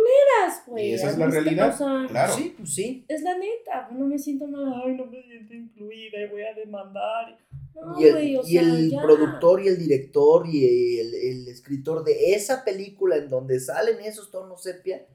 veras, 0.00 0.62
güey. 0.66 0.90
Y 0.90 0.92
esa 0.94 1.06
es 1.06 1.12
¿has 1.12 1.18
la 1.18 1.26
realidad, 1.26 1.76
claro. 2.08 2.32
Sí, 2.34 2.54
pues 2.56 2.74
sí. 2.74 3.04
Es 3.08 3.22
la 3.22 3.36
neta, 3.36 3.88
no 3.92 4.06
me 4.06 4.18
siento 4.18 4.46
mal, 4.46 4.72
ay, 4.84 4.94
no 4.94 5.06
me 5.06 5.22
siento 5.22 5.54
incluida 5.54 6.22
y 6.22 6.30
voy 6.30 6.42
a 6.42 6.54
demandar. 6.54 7.38
No, 7.74 8.00
y 8.00 8.04
el, 8.04 8.38
o 8.38 8.42
y 8.42 8.52
sea, 8.52 8.62
el 8.62 8.96
productor 9.02 9.62
y 9.62 9.68
el 9.68 9.78
director 9.78 10.46
y 10.46 10.98
el, 10.98 11.14
el 11.14 11.48
escritor 11.48 12.04
de 12.04 12.34
esa 12.34 12.64
película 12.64 13.16
en 13.16 13.28
donde 13.28 13.58
salen 13.60 14.00
esos 14.00 14.30
tonos 14.30 14.62
sepia, 14.62 15.06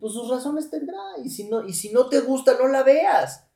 pues 0.00 0.12
sus 0.12 0.28
razones 0.30 0.70
tendrá. 0.70 0.98
Y 1.22 1.28
si 1.28 1.48
no, 1.48 1.66
y 1.66 1.72
si 1.72 1.92
no 1.92 2.08
te 2.08 2.20
gusta, 2.20 2.56
no 2.58 2.68
la 2.68 2.82
veas. 2.82 3.46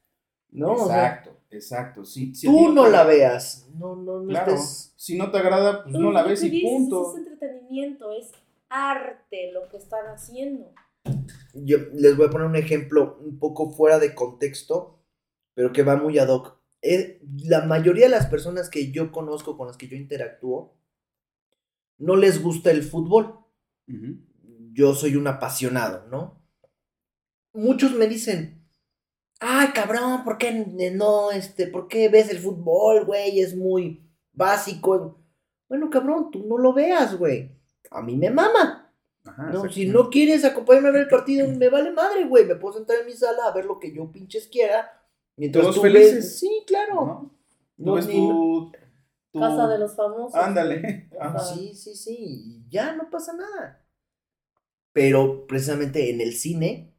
No, 0.55 0.73
o 0.73 0.87
sea, 0.87 1.07
exacto, 1.07 1.37
exacto. 1.51 2.05
Sí, 2.05 2.35
si 2.35 2.47
a 2.47 2.51
tú 2.51 2.73
no 2.73 2.85
te- 2.85 2.91
la 2.91 3.05
veas. 3.05 3.69
No, 3.75 3.95
no, 3.97 4.21
no 4.21 4.29
Claro. 4.29 4.53
estés. 4.55 4.93
Si 4.97 5.19
no 5.19 5.31
te 5.31 5.39
agrada, 5.39 5.83
pues 5.83 5.95
no 5.95 6.11
la 6.13 6.23
Lo 6.23 6.29
ves 6.29 6.43
y 6.45 6.51
dices, 6.51 6.71
punto. 6.71 7.13
Es 7.13 7.19
entretenimiento, 7.27 8.13
es 8.13 8.31
arte 8.69 9.53
lo 9.53 9.69
que 9.69 9.77
están 9.77 10.07
haciendo. 10.07 10.73
Yo 11.55 11.79
les 11.93 12.17
voy 12.17 12.27
a 12.27 12.31
poner 12.31 12.47
un 12.47 12.57
ejemplo 12.57 13.19
un 13.21 13.39
poco 13.39 13.71
fuera 13.71 13.99
de 13.99 14.15
contexto, 14.15 14.99
pero 15.55 15.73
que 15.73 15.83
va 15.83 15.97
muy 15.97 16.19
ad 16.19 16.29
hoc. 16.29 16.57
Eh, 16.83 17.21
la 17.45 17.65
mayoría 17.65 18.05
de 18.05 18.11
las 18.11 18.27
personas 18.27 18.69
que 18.71 18.91
yo 18.93 19.11
conozco, 19.13 19.57
con 19.57 19.67
las 19.67 19.77
que 19.77 19.89
yo 19.89 19.97
interactúo, 19.97 20.77
no 21.99 22.17
les 22.17 22.43
gusta 22.43 22.71
el 22.71 22.83
fútbol. 22.83 23.39
Yo 24.73 24.95
soy 24.95 25.17
un 25.17 25.27
apasionado, 25.27 26.07
¿no? 26.09 26.43
Muchos 27.53 27.93
me 27.93 28.09
dicen, 28.09 28.64
ay, 29.41 29.69
cabrón, 29.75 30.25
¿por 30.25 30.39
qué 30.39 30.53
no, 30.95 31.31
este, 31.31 31.67
por 31.67 31.89
qué 31.89 32.09
ves 32.09 32.31
el 32.31 32.39
fútbol, 32.39 33.05
güey? 33.05 33.41
Es 33.41 33.57
muy 33.57 34.03
básico. 34.33 35.19
Bueno, 35.69 35.91
cabrón, 35.91 36.31
tú 36.31 36.45
no 36.47 36.59
lo 36.59 36.73
veas, 36.73 37.19
güey. 37.19 37.51
A 37.91 38.03
mí 38.03 38.17
me 38.17 38.31
mama. 38.31 38.93
Ajá, 39.25 39.45
No, 39.53 39.71
si 39.73 39.87
no 39.87 40.11
quieres 40.11 40.45
acompañarme 40.45 40.89
a 40.89 40.93
ver 40.93 41.03
el 41.03 41.09
partido, 41.09 41.49
me 41.49 41.69
vale 41.71 41.91
madre, 41.93 42.25
güey. 42.27 42.45
Me 42.45 42.57
puedo 42.57 42.75
sentar 42.77 42.99
en 43.01 43.07
mi 43.07 43.13
sala 43.13 43.47
a 43.47 43.53
ver 43.55 43.65
lo 43.65 43.79
que 43.79 43.93
yo 43.95 44.11
pinches 44.13 44.47
quiera. 44.49 44.91
Mientras 45.37 45.63
Todos 45.63 45.77
tú 45.77 45.83
felices. 45.83 46.15
ves- 46.15 46.39
Sí, 46.39 46.63
claro. 46.67 46.95
¿No? 46.95 47.35
Tú 47.77 47.85
No, 47.85 47.95
ves 47.95 48.07
ni- 48.07 48.15
tu, 48.29 48.73
tu- 49.33 49.41
Casa 49.41 49.67
de 49.67 49.79
los 49.79 49.97
famosos. 49.97 50.35
Ándale. 50.35 50.81
güey. 50.81 51.09
Ajá. 51.21 51.39
Sí, 51.41 51.75
sí, 51.75 51.95
sí. 51.97 52.17
y 52.19 52.65
Ya 52.71 52.95
no 52.95 53.09
pasa 53.11 53.33
nada. 53.33 53.85
Pero 54.93 55.47
precisamente 55.47 56.11
en 56.11 56.21
el 56.21 56.35
cine, 56.35 56.94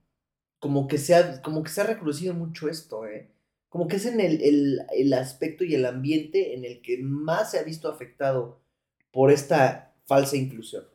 como 0.66 0.88
que 0.88 0.98
se 0.98 1.14
ha, 1.14 1.44
como 1.44 1.62
que 1.62 1.70
se 1.70 1.82
ha 1.82 1.84
recrudecido 1.84 2.34
mucho 2.34 2.68
esto, 2.70 3.06
¿eh? 3.06 3.30
Como 3.70 3.88
que 3.88 3.98
es 3.98 4.08
en 4.08 4.20
el, 4.20 4.42
el, 4.42 4.80
el 4.98 5.14
aspecto 5.14 5.64
y 5.64 5.76
el 5.76 5.86
ambiente 5.86 6.56
en 6.56 6.66
el 6.66 6.82
que 6.82 6.98
más 7.04 7.52
se 7.52 7.60
ha 7.60 7.64
visto 7.64 7.88
afectado 7.88 8.64
por 9.12 9.30
esta 9.32 9.94
falsa 10.08 10.38
inclusión. 10.38 10.86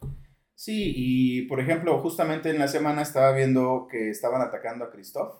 Sí, 0.56 0.92
y 0.96 1.42
por 1.42 1.60
ejemplo, 1.60 2.02
justamente 2.02 2.50
en 2.50 2.58
la 2.58 2.66
semana 2.66 3.02
estaba 3.02 3.32
viendo 3.32 3.86
que 3.88 4.10
estaban 4.10 4.42
atacando 4.42 4.84
a 4.84 4.90
Christoph, 4.90 5.36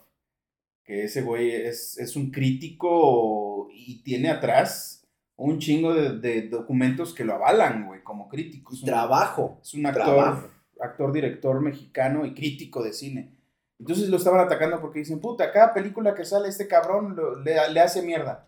que 0.85 1.03
ese 1.07 1.23
güey 1.23 1.51
es, 1.51 1.99
es 1.99 2.15
un 2.15 2.31
crítico 2.31 3.69
y 3.73 4.05
tiene 4.05 4.31
atrás 4.31 5.09
un 5.35 5.59
chingo 5.59 5.93
de, 5.93 6.19
de 6.21 6.49
documentos 6.49 7.13
que 7.15 7.25
lo 7.25 7.35
avalan, 7.35 7.85
güey, 7.85 8.05
como 8.05 8.29
crítico. 8.29 8.75
Es 8.75 8.83
un, 8.83 8.87
Trabajo. 8.87 9.59
es 9.61 9.75
un 9.75 9.87
actor, 9.87 10.05
trabajo. 10.05 10.51
actor, 10.81 11.13
director 11.13 11.61
mexicano 11.61 12.25
y 12.25 12.33
crítico 12.33 12.81
de 12.85 12.93
cine. 12.93 13.40
Entonces 13.81 14.09
lo 14.09 14.19
estaban 14.19 14.41
atacando 14.41 14.81
porque 14.81 15.01
dicen, 15.01 15.19
puta, 15.21 15.51
cada 15.53 15.75
película 15.75 16.15
que 16.15 16.25
sale 16.25 16.49
este 16.49 16.69
cabrón 16.69 17.17
lo- 17.17 17.41
le, 17.43 17.57
le 17.73 17.81
hace 17.81 18.03
mierda. 18.03 18.47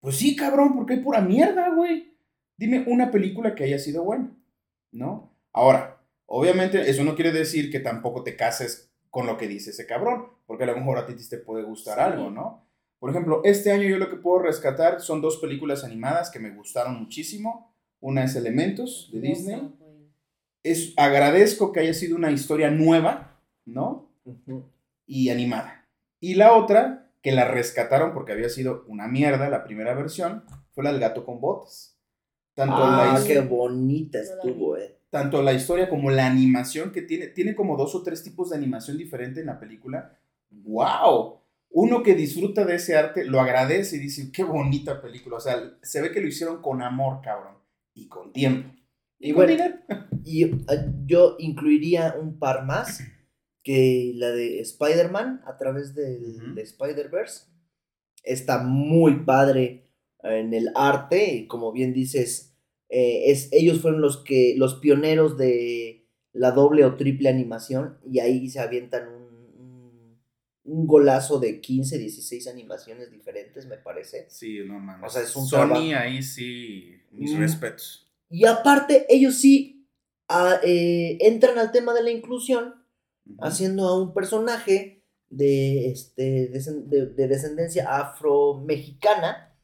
Pues 0.00 0.16
sí, 0.16 0.36
cabrón, 0.36 0.74
porque 0.74 0.94
hay 0.94 1.00
pura 1.00 1.20
mierda, 1.22 1.70
güey. 1.74 2.14
Dime 2.58 2.84
una 2.88 3.10
película 3.10 3.54
que 3.54 3.64
haya 3.64 3.78
sido 3.78 4.02
buena, 4.04 4.30
¿no? 4.92 5.32
Ahora, 5.52 5.98
obviamente 6.26 6.90
eso 6.90 7.04
no 7.04 7.14
quiere 7.14 7.32
decir 7.32 7.70
que 7.70 7.80
tampoco 7.80 8.22
te 8.22 8.36
cases 8.36 8.90
con 9.10 9.26
lo 9.26 9.38
que 9.38 9.46
dice 9.48 9.70
ese 9.70 9.86
cabrón, 9.86 10.26
porque 10.46 10.64
a 10.64 10.66
lo 10.66 10.76
mejor 10.76 10.98
a 10.98 11.06
ti 11.06 11.14
te 11.14 11.38
puede 11.38 11.62
gustar 11.64 11.94
Sí. 11.96 12.00
algo, 12.00 12.30
¿no? 12.30 12.66
Por 12.98 13.10
ejemplo, 13.10 13.40
este 13.44 13.70
año 13.72 13.84
yo 13.88 13.98
lo 13.98 14.10
que 14.10 14.16
puedo 14.16 14.40
rescatar 14.42 15.00
son 15.00 15.20
dos 15.20 15.36
películas 15.38 15.84
animadas 15.84 16.30
que 16.30 16.38
me 16.40 16.50
gustaron 16.50 16.98
muchísimo. 16.98 17.72
Una 18.00 18.24
es 18.24 18.34
Elementos 18.36 19.10
de 19.12 19.20
Disney. 19.20 19.72
Es, 20.62 20.92
agradezco 20.96 21.72
que 21.72 21.80
haya 21.80 21.94
sido 21.94 22.16
una 22.16 22.30
historia 22.32 22.70
nueva, 22.70 23.38
¿no? 23.64 24.05
Y 25.06 25.30
animada. 25.30 25.88
Y 26.20 26.34
la 26.34 26.54
otra, 26.54 27.10
que 27.22 27.32
la 27.32 27.46
rescataron 27.46 28.12
porque 28.12 28.32
había 28.32 28.48
sido 28.48 28.84
una 28.88 29.06
mierda 29.06 29.48
la 29.48 29.64
primera 29.64 29.94
versión, 29.94 30.44
fue 30.72 30.84
la 30.84 30.92
del 30.92 31.00
gato 31.00 31.24
con 31.24 31.40
botas. 31.40 31.98
Tanto, 32.54 32.76
Ah, 32.76 33.18
la, 33.18 33.26
qué 33.26 33.40
bonita 33.40 34.18
estuvo, 34.18 34.78
eh. 34.78 34.98
tanto 35.10 35.42
la 35.42 35.52
historia 35.52 35.90
como 35.90 36.10
la 36.10 36.26
animación 36.26 36.90
que 36.90 37.02
tiene, 37.02 37.26
tiene 37.26 37.54
como 37.54 37.76
dos 37.76 37.94
o 37.94 38.02
tres 38.02 38.22
tipos 38.22 38.48
de 38.48 38.56
animación 38.56 38.96
diferente 38.96 39.40
en 39.40 39.46
la 39.46 39.60
película. 39.60 40.18
¡Wow! 40.50 41.40
Uno 41.70 42.02
que 42.02 42.14
disfruta 42.14 42.64
de 42.64 42.76
ese 42.76 42.96
arte 42.96 43.24
lo 43.24 43.40
agradece 43.40 43.96
y 43.96 43.98
dice, 43.98 44.32
qué 44.32 44.42
bonita 44.42 45.02
película. 45.02 45.36
O 45.36 45.40
sea, 45.40 45.56
se 45.82 46.00
ve 46.00 46.10
que 46.10 46.20
lo 46.22 46.28
hicieron 46.28 46.62
con 46.62 46.80
amor, 46.80 47.20
cabrón. 47.22 47.56
Y 47.92 48.08
con 48.08 48.32
tiempo. 48.32 48.70
Y 49.18 49.32
bueno. 49.32 49.54
Y 50.24 50.42
eh, 50.42 50.56
yo 51.04 51.36
incluiría 51.38 52.16
un 52.20 52.38
par 52.40 52.64
más, 52.64 53.00
que 53.66 54.12
la 54.14 54.30
de 54.30 54.60
Spider-Man 54.60 55.42
a 55.44 55.56
través 55.58 55.92
del 55.96 56.54
de 56.54 56.62
Spider-Verse. 56.62 57.46
Está 58.22 58.62
muy 58.62 59.24
padre 59.24 59.88
en 60.22 60.54
el 60.54 60.70
arte, 60.76 61.34
y 61.34 61.46
como 61.48 61.72
bien 61.72 61.92
dices, 61.92 62.54
eh, 62.88 63.24
es, 63.32 63.48
ellos 63.50 63.80
fueron 63.80 64.00
los, 64.00 64.18
que, 64.18 64.54
los 64.56 64.76
pioneros 64.76 65.36
de 65.36 66.06
la 66.32 66.52
doble 66.52 66.84
o 66.84 66.94
triple 66.94 67.28
animación 67.28 67.98
y 68.08 68.20
ahí 68.20 68.48
se 68.48 68.60
avientan 68.60 69.08
un, 69.08 69.22
un, 69.58 70.18
un 70.62 70.86
golazo 70.86 71.40
de 71.40 71.60
15, 71.60 71.98
16 71.98 72.46
animaciones 72.46 73.10
diferentes, 73.10 73.66
me 73.66 73.78
parece. 73.78 74.26
Sí, 74.28 74.60
no 74.64 74.78
mames. 74.78 75.10
O 75.10 75.12
sea, 75.12 75.22
es 75.22 75.34
un 75.34 75.44
Sony 75.44 75.56
trabajo. 75.56 75.80
ahí 75.98 76.22
sí, 76.22 76.94
mis 77.10 77.32
Mm. 77.34 77.38
respetos. 77.40 78.08
Y 78.30 78.46
aparte, 78.46 79.06
ellos 79.08 79.34
sí 79.34 79.88
ah, 80.28 80.60
eh, 80.62 81.18
entran 81.20 81.58
al 81.58 81.72
tema 81.72 81.94
de 81.94 82.04
la 82.04 82.10
inclusión 82.12 82.85
Haciendo 83.40 83.88
a 83.88 84.00
un 84.00 84.14
personaje 84.14 84.96
de, 85.30 85.90
este, 85.90 86.48
de, 86.48 87.06
de 87.06 87.28
descendencia 87.28 87.96
afro-mexicana, 87.96 89.54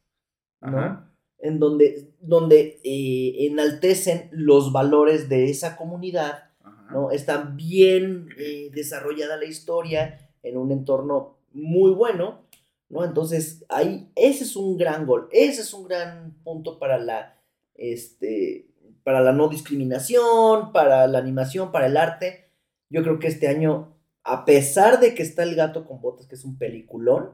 ¿no? 0.60 1.10
En 1.38 1.58
donde, 1.58 2.14
donde 2.20 2.80
eh, 2.84 3.46
enaltecen 3.46 4.28
los 4.32 4.72
valores 4.72 5.28
de 5.28 5.50
esa 5.50 5.76
comunidad, 5.76 6.50
Ajá. 6.62 6.92
¿no? 6.92 7.10
Está 7.10 7.38
bien 7.38 8.28
eh, 8.38 8.70
desarrollada 8.72 9.36
la 9.36 9.46
historia 9.46 10.30
en 10.42 10.56
un 10.56 10.70
entorno 10.70 11.38
muy 11.52 11.90
bueno, 11.92 12.46
¿no? 12.88 13.04
Entonces, 13.04 13.64
ahí, 13.68 14.10
ese 14.14 14.44
es 14.44 14.54
un 14.54 14.76
gran 14.76 15.06
gol, 15.06 15.28
ese 15.32 15.62
es 15.62 15.74
un 15.74 15.84
gran 15.84 16.34
punto 16.44 16.78
para 16.78 16.98
la, 16.98 17.40
este, 17.74 18.68
para 19.02 19.20
la 19.20 19.32
no 19.32 19.48
discriminación, 19.48 20.72
para 20.72 21.06
la 21.08 21.18
animación, 21.18 21.72
para 21.72 21.86
el 21.86 21.96
arte. 21.96 22.51
Yo 22.92 23.02
creo 23.02 23.18
que 23.18 23.26
este 23.28 23.48
año, 23.48 23.96
a 24.22 24.44
pesar 24.44 25.00
de 25.00 25.14
que 25.14 25.22
está 25.22 25.42
El 25.42 25.54
Gato 25.56 25.86
con 25.86 26.00
Botas, 26.00 26.26
que 26.26 26.34
es 26.34 26.44
un 26.44 26.58
peliculón, 26.58 27.32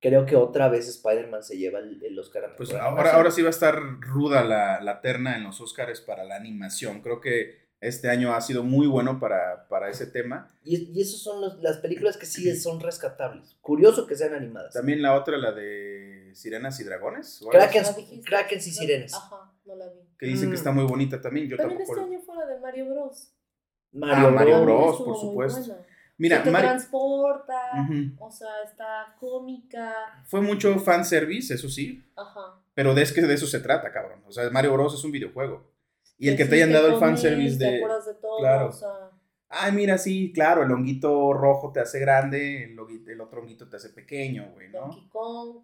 creo 0.00 0.26
que 0.26 0.36
otra 0.36 0.68
vez 0.68 0.88
Spider-Man 0.88 1.42
se 1.42 1.56
lleva 1.56 1.78
el, 1.78 2.02
el 2.04 2.18
Oscar 2.18 2.44
a 2.44 2.56
Pues 2.56 2.72
ahora, 2.74 3.14
ahora 3.14 3.30
sí 3.30 3.42
va 3.42 3.48
a 3.48 3.50
estar 3.50 3.80
ruda 4.00 4.44
la, 4.44 4.80
la 4.82 5.00
terna 5.00 5.36
en 5.36 5.44
los 5.44 5.60
Oscars 5.60 6.00
para 6.00 6.24
la 6.24 6.36
animación. 6.36 7.00
Creo 7.00 7.20
que 7.20 7.68
este 7.80 8.10
año 8.10 8.34
ha 8.34 8.40
sido 8.40 8.64
muy 8.64 8.88
bueno 8.88 9.20
para, 9.20 9.68
para 9.68 9.88
ese 9.88 10.06
tema. 10.06 10.50
Y, 10.64 10.90
y 10.92 11.00
esas 11.00 11.20
son 11.20 11.40
los- 11.40 11.60
las 11.62 11.78
películas 11.78 12.16
que 12.16 12.26
sí 12.26 12.54
son 12.60 12.80
rescatables. 12.80 13.56
Curioso 13.60 14.06
que 14.06 14.16
sean 14.16 14.34
animadas. 14.34 14.74
También 14.74 15.00
la 15.00 15.14
otra, 15.14 15.36
la 15.38 15.52
de 15.52 16.32
Sirenas 16.34 16.78
y 16.80 16.84
Dragones. 16.84 17.40
o 17.42 17.50
algo 17.50 17.52
Kraken. 17.52 17.82
así, 17.82 17.92
¿La 17.92 17.96
dijiste? 17.98 18.28
Krakens 18.28 18.66
y 18.66 18.70
No, 18.70 18.76
sirenes. 18.76 19.14
Ajá, 19.14 19.52
no 19.64 19.76
la 19.76 19.86
vi. 19.88 20.00
Que 20.18 20.26
dicen 20.26 20.48
que 20.48 20.54
Mm. 20.56 20.58
está 20.58 20.72
muy 20.72 20.84
bonita 20.84 21.20
también. 21.20 21.48
Yo 21.48 21.56
También 21.56 21.78
tampoco. 21.78 22.00
este 22.00 22.14
año 22.14 22.20
fue 22.24 22.34
la 22.36 22.46
de 22.46 22.58
Mario 22.60 22.86
Bros. 22.90 23.32
Mario, 23.92 24.28
Ah, 24.28 24.30
Mario 24.30 24.62
Bros. 24.62 24.96
Por 25.02 25.16
supuesto. 25.18 25.60
buena. 25.60 25.84
Mira, 26.20 26.38
Se 26.38 26.42
te 26.44 26.50
Mari- 26.50 26.66
transporta, 26.66 27.60
o 28.18 28.30
sea, 28.30 28.48
está 28.68 29.14
cómica. 29.20 29.94
fue 30.26 30.40
mucho 30.40 30.76
fanservice, 30.80 31.54
eso 31.54 31.68
sí. 31.68 32.02
Ajá. 32.16 32.60
Pero 32.74 32.94
de, 32.94 33.02
es 33.02 33.12
que 33.12 33.22
de 33.22 33.34
eso 33.34 33.46
se 33.46 33.60
trata, 33.60 33.92
cabrón. 33.92 34.20
O 34.26 34.32
sea, 34.32 34.48
Mario 34.50 34.72
Bros. 34.72 34.94
es 34.94 35.04
un 35.04 35.12
videojuego. 35.12 35.70
Y 36.18 36.28
el 36.28 36.36
que 36.36 36.44
te 36.44 36.56
hayan 36.56 36.72
dado 36.72 36.88
el 36.88 36.96
fanservice 36.98 37.56
Te 37.58 37.64
de. 37.64 37.76
acuerdas 37.76 38.06
de 38.06 38.14
todo, 38.14 38.38
claro. 38.40 38.68
o 38.68 38.72
sea, 38.72 38.88
Ay, 39.50 39.72
mira, 39.72 39.96
sí, 39.96 40.30
claro, 40.34 40.62
el 40.62 40.70
honguito 40.70 41.32
rojo 41.32 41.72
te 41.72 41.80
hace 41.80 41.98
grande, 42.00 42.64
el, 42.64 42.78
honguito- 42.78 43.10
el 43.10 43.18
otro 43.22 43.40
honguito 43.40 43.66
te 43.66 43.76
hace 43.76 43.88
pequeño, 43.88 44.50
güey, 44.52 44.68
¿no? 44.68 44.80
Donkey 44.80 45.08
Kong. 45.08 45.56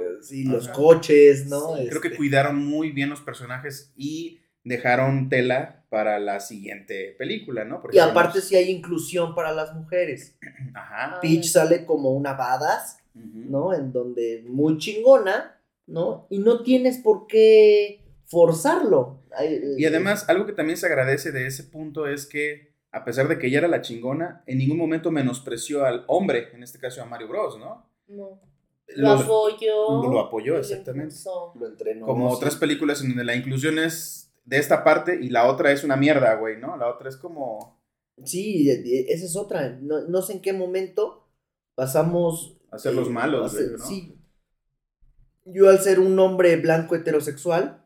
Eh, 0.00 0.18
Sí, 0.22 0.44
los 0.44 0.66
Ajá. 0.68 0.74
coches, 0.76 1.46
¿no? 1.46 1.74
Sí. 1.76 1.88
Creo 1.88 2.00
que 2.00 2.08
Este, 2.08 2.16
cuidaron 2.18 2.64
muy 2.64 2.92
bien 2.92 3.10
los 3.10 3.20
personajes 3.22 3.92
y 3.96 4.38
dejaron 4.66 5.28
tela 5.28 5.84
para 5.88 6.18
la 6.18 6.40
siguiente 6.40 7.14
película, 7.18 7.64
¿no? 7.64 7.80
Porque 7.80 7.96
Y 7.96 8.00
aparte 8.00 8.40
sabemos- 8.40 8.48
sí 8.48 8.56
hay 8.56 8.70
inclusión 8.70 9.34
para 9.34 9.52
las 9.52 9.72
mujeres. 9.74 10.36
Ajá. 10.74 11.14
Ah, 11.16 11.20
Peach 11.20 11.44
sale 11.44 11.86
como 11.86 12.10
una 12.10 12.34
badass. 12.34 12.98
¿no? 13.14 13.72
En 13.72 13.92
donde 13.92 14.44
muy 14.46 14.76
chingona, 14.76 15.58
¿no? 15.86 16.26
Y 16.28 16.38
no 16.38 16.62
tienes 16.62 16.98
por 16.98 17.26
qué 17.26 18.02
forzarlo. 18.26 19.22
Ay, 19.34 19.58
Y 19.78 19.84
eh, 19.84 19.88
además, 19.88 20.28
algo 20.28 20.44
que 20.44 20.52
también 20.52 20.76
se 20.76 20.86
agradece 20.86 21.32
de 21.32 21.46
ese 21.46 21.64
punto 21.64 22.06
es 22.06 22.26
que 22.26 22.74
a 22.92 23.04
pesar 23.04 23.28
de 23.28 23.38
que 23.38 23.46
ella 23.46 23.58
era 23.58 23.68
la 23.68 23.80
chingona, 23.80 24.42
en 24.46 24.58
ningún 24.58 24.76
momento 24.78 25.10
menospreció 25.10 25.84
al 25.84 26.04
hombre, 26.08 26.48
en 26.52 26.62
este 26.62 26.78
caso 26.78 27.02
a 27.02 27.06
Mario 27.06 27.28
Bros, 27.28 27.58
¿no? 27.58 27.88
No. 28.08 28.40
Lo 28.88 29.10
apoyó. 29.12 30.02
Lo, 30.10 30.20
apoyó, 30.20 30.58
exactamente. 30.58 31.14
Lo 31.58 31.66
entrenó. 31.66 32.06
Como 32.06 32.28
otras 32.30 32.56
películas 32.56 33.00
en 33.00 33.08
donde 33.08 33.24
la 33.24 33.34
inclusión 33.34 33.78
es 33.78 34.25
de 34.46 34.56
esta 34.58 34.82
parte 34.84 35.18
y 35.20 35.28
la 35.28 35.50
otra 35.50 35.72
es 35.72 35.84
una 35.84 35.96
mierda, 35.96 36.36
güey, 36.36 36.58
¿no? 36.58 36.76
La 36.76 36.88
otra 36.88 37.08
es 37.08 37.16
como... 37.16 37.82
Sí, 38.24 38.70
esa 38.70 39.26
es 39.26 39.36
otra. 39.36 39.76
No, 39.80 40.22
sé 40.22 40.34
en 40.34 40.40
qué 40.40 40.54
momento 40.54 41.28
pasamos... 41.74 42.56
A 42.70 42.78
ser 42.78 42.94
los 42.94 43.08
eh, 43.08 43.10
malos, 43.10 43.52
güey, 43.52 43.66
¿no? 43.72 43.78
Sí. 43.84 44.16
Yo 45.44 45.68
al 45.68 45.80
ser 45.80 45.98
un 46.00 46.18
hombre 46.18 46.56
blanco 46.56 46.94
heterosexual, 46.94 47.84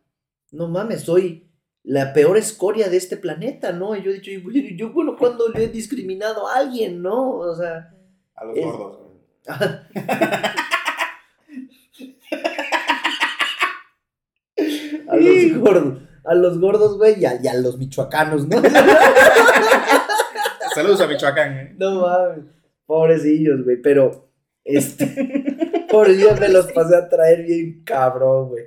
no 0.53 0.69
mames, 0.69 1.01
soy 1.03 1.51
la 1.83 2.13
peor 2.13 2.37
escoria 2.37 2.89
de 2.89 2.99
este 2.99 3.17
planeta, 3.17 3.73
¿no? 3.73 3.97
Y 3.97 4.03
yo 4.03 4.11
he 4.11 4.21
dicho, 4.21 4.31
yo, 4.77 4.93
bueno, 4.93 5.17
cuando 5.19 5.49
le 5.49 5.65
he 5.65 5.69
discriminado 5.69 6.47
a 6.47 6.59
alguien, 6.59 7.03
¿no? 7.03 7.37
O 7.37 7.57
sea... 7.57 7.97
A 8.35 8.45
los 8.45 8.59
gordos, 8.59 8.99
güey. 8.99 9.11
a 15.09 15.17
los 15.17 15.59
gordos. 15.59 16.10
A 16.25 16.35
los 16.35 16.61
gordos, 16.61 16.99
güey, 16.99 17.21
y, 17.21 17.25
a, 17.25 17.55
los 17.55 17.79
michoacanos, 17.79 18.47
¿no? 18.47 18.61
Saludos 20.75 21.01
a 21.01 21.07
Michoacán, 21.07 21.59
¿eh? 21.59 21.75
No 21.79 22.03
mames. 22.03 22.45
Pobrecillos, 22.87 23.65
güey, 23.65 23.81
pero. 23.83 24.29
Este. 24.65 25.87
Por 25.91 26.15
Dios, 26.15 26.39
me 26.39 26.49
los 26.49 26.71
pasé 26.73 26.97
a 26.97 27.09
traer 27.09 27.45
bien 27.45 27.83
cabrón, 27.85 28.51
güey. 28.51 28.65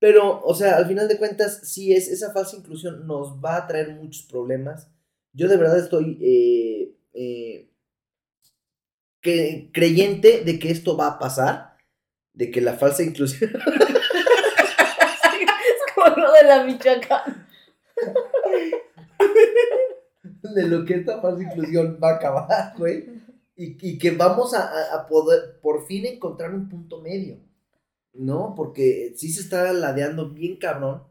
Pero, 0.02 0.42
o 0.42 0.52
sea, 0.52 0.78
al 0.78 0.88
final 0.88 1.06
de 1.06 1.16
cuentas, 1.16 1.60
sí 1.62 1.92
es, 1.92 2.08
esa 2.08 2.32
falsa 2.32 2.56
inclusión 2.56 3.06
nos 3.06 3.36
va 3.36 3.56
a 3.56 3.68
traer 3.68 3.94
muchos 3.94 4.24
problemas. 4.24 4.90
Yo 5.32 5.46
de 5.46 5.56
verdad 5.56 5.78
estoy 5.78 6.18
eh, 6.20 6.96
eh, 7.14 7.70
que, 9.20 9.70
creyente 9.72 10.42
de 10.42 10.58
que 10.58 10.72
esto 10.72 10.96
va 10.96 11.06
a 11.06 11.18
pasar, 11.20 11.76
de 12.32 12.50
que 12.50 12.60
la 12.60 12.74
falsa 12.74 13.04
inclusión... 13.04 13.52
de 16.32 16.48
la 16.48 16.64
Michoacán. 16.64 17.46
de 20.54 20.68
lo 20.68 20.84
que 20.84 20.94
esta 20.94 21.20
falsa 21.20 21.42
inclusión 21.42 21.98
va 22.02 22.10
a 22.10 22.16
acabar, 22.16 22.74
güey. 22.76 23.22
Y, 23.54 23.98
que 23.98 24.10
vamos 24.10 24.54
a, 24.54 24.94
a 24.94 25.06
poder 25.06 25.60
por 25.60 25.86
fin 25.86 26.06
encontrar 26.06 26.52
un 26.52 26.68
punto 26.68 27.00
medio. 27.00 27.38
¿no? 28.12 28.54
Porque 28.56 29.12
sí 29.16 29.32
se 29.32 29.40
está 29.40 29.72
ladeando 29.72 30.30
bien 30.30 30.56
cabrón. 30.56 31.02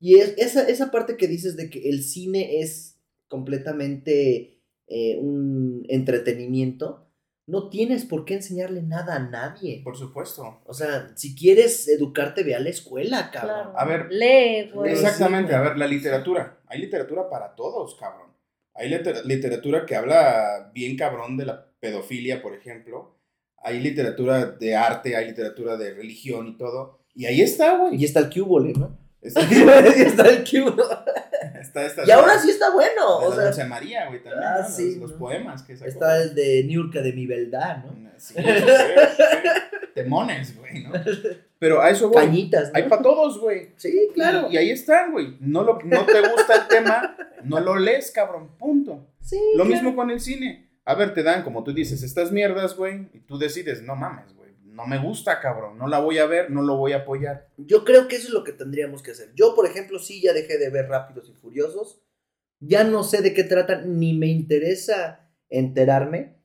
Y 0.00 0.18
es 0.18 0.34
esa, 0.36 0.68
esa 0.68 0.90
parte 0.90 1.16
que 1.16 1.28
dices 1.28 1.56
de 1.56 1.70
que 1.70 1.88
el 1.88 2.02
cine 2.02 2.60
es 2.60 2.98
completamente 3.28 4.60
eh, 4.88 5.18
un 5.18 5.84
entretenimiento, 5.88 7.06
no 7.46 7.68
tienes 7.68 8.04
por 8.04 8.24
qué 8.24 8.34
enseñarle 8.34 8.82
nada 8.82 9.16
a 9.16 9.18
nadie. 9.18 9.80
Por 9.82 9.96
supuesto. 9.96 10.62
O 10.66 10.74
sea, 10.74 11.12
si 11.16 11.34
quieres 11.34 11.88
educarte, 11.88 12.44
ve 12.44 12.54
a 12.54 12.60
la 12.60 12.70
escuela, 12.70 13.30
cabrón. 13.30 13.72
A 13.76 13.84
ver. 13.84 14.06
Lee, 14.10 14.70
güey. 14.72 14.92
Exactamente, 14.92 15.54
a 15.54 15.60
ver, 15.60 15.76
la 15.76 15.86
literatura. 15.86 16.60
Hay 16.66 16.80
literatura 16.80 17.28
para 17.28 17.54
todos, 17.54 17.96
cabrón. 17.96 18.32
Hay 18.74 18.88
literatura 19.24 19.84
que 19.84 19.96
habla 19.96 20.70
bien 20.72 20.96
cabrón 20.96 21.36
de 21.36 21.46
la 21.46 21.66
pedofilia, 21.78 22.40
por 22.40 22.54
ejemplo 22.54 23.18
hay 23.62 23.80
literatura 23.80 24.46
de 24.46 24.74
arte, 24.74 25.16
hay 25.16 25.26
literatura 25.26 25.76
de 25.76 25.94
religión 25.94 26.48
y 26.48 26.56
todo. 26.56 27.00
Y 27.14 27.26
ahí 27.26 27.40
está, 27.40 27.76
güey. 27.76 28.00
Y 28.00 28.04
está 28.04 28.20
el 28.20 28.30
cubole, 28.30 28.72
¿no? 28.72 28.98
Está, 29.20 29.40
está 29.96 30.28
el 30.28 30.44
cubole. 30.44 30.82
Está, 31.62 32.06
y 32.06 32.10
ahora 32.10 32.38
sí 32.38 32.50
está 32.50 32.70
bueno. 32.70 33.18
o 33.18 33.34
sea, 33.34 33.46
José 33.46 33.64
María, 33.64 34.08
güey, 34.08 34.22
también. 34.22 34.44
Ah, 34.44 34.64
sí, 34.64 34.96
los, 35.00 35.12
poemas 35.12 35.62
que 35.62 35.76
sacó. 35.76 35.88
Está 35.88 36.22
el 36.22 36.34
de 36.34 36.64
Niurka 36.64 37.00
de 37.00 37.12
mi 37.12 37.26
verdad, 37.26 37.84
¿no? 37.84 38.10
Sí, 38.18 38.34
sí, 38.36 38.42
Temones, 39.94 40.56
güey, 40.58 40.84
¿no? 40.84 40.92
Pero 41.58 41.80
a 41.80 41.90
eso, 41.90 42.08
güey. 42.08 42.26
Cañitas, 42.26 42.72
¿no? 42.72 42.76
Hay 42.76 42.88
para 42.88 43.02
todos, 43.02 43.38
güey. 43.38 43.70
Sí, 43.76 44.10
claro. 44.14 44.48
Y, 44.50 44.56
ahí 44.56 44.70
están, 44.70 45.12
güey. 45.12 45.36
No, 45.40 45.62
lo, 45.62 45.78
no 45.84 46.04
te 46.04 46.20
gusta 46.20 46.56
el 46.56 46.68
tema, 46.68 47.16
no 47.44 47.60
lo 47.60 47.76
lees, 47.76 48.10
cabrón. 48.10 48.50
Punto. 48.58 49.06
Sí. 49.20 49.38
Lo 49.54 49.64
mismo 49.64 49.94
con 49.94 50.10
el 50.10 50.20
cine 50.20 50.72
a 50.84 50.94
ver, 50.94 51.14
te 51.14 51.22
dan, 51.22 51.42
como 51.42 51.62
tú 51.62 51.72
dices, 51.72 52.02
estas 52.02 52.32
mierdas, 52.32 52.76
güey, 52.76 53.08
y 53.12 53.20
tú 53.20 53.38
decides, 53.38 53.82
no 53.82 53.94
mames, 53.94 54.34
güey, 54.34 54.41
no 54.72 54.86
me 54.86 54.98
gusta, 54.98 55.38
cabrón, 55.40 55.76
no 55.76 55.86
la 55.86 55.98
voy 55.98 56.18
a 56.18 56.26
ver, 56.26 56.50
no 56.50 56.62
lo 56.62 56.76
voy 56.76 56.92
a 56.92 56.98
apoyar. 56.98 57.48
Yo 57.58 57.84
creo 57.84 58.08
que 58.08 58.16
eso 58.16 58.28
es 58.28 58.34
lo 58.34 58.42
que 58.42 58.52
tendríamos 58.52 59.02
que 59.02 59.10
hacer. 59.10 59.32
Yo, 59.34 59.54
por 59.54 59.66
ejemplo, 59.66 59.98
sí 59.98 60.22
ya 60.22 60.32
dejé 60.32 60.56
de 60.56 60.70
ver 60.70 60.88
Rápidos 60.88 61.28
y 61.28 61.34
Furiosos, 61.34 62.00
ya 62.58 62.82
no 62.82 63.04
sé 63.04 63.20
de 63.20 63.34
qué 63.34 63.44
tratan, 63.44 63.98
ni 63.98 64.14
me 64.14 64.28
interesa 64.28 65.28
enterarme, 65.50 66.38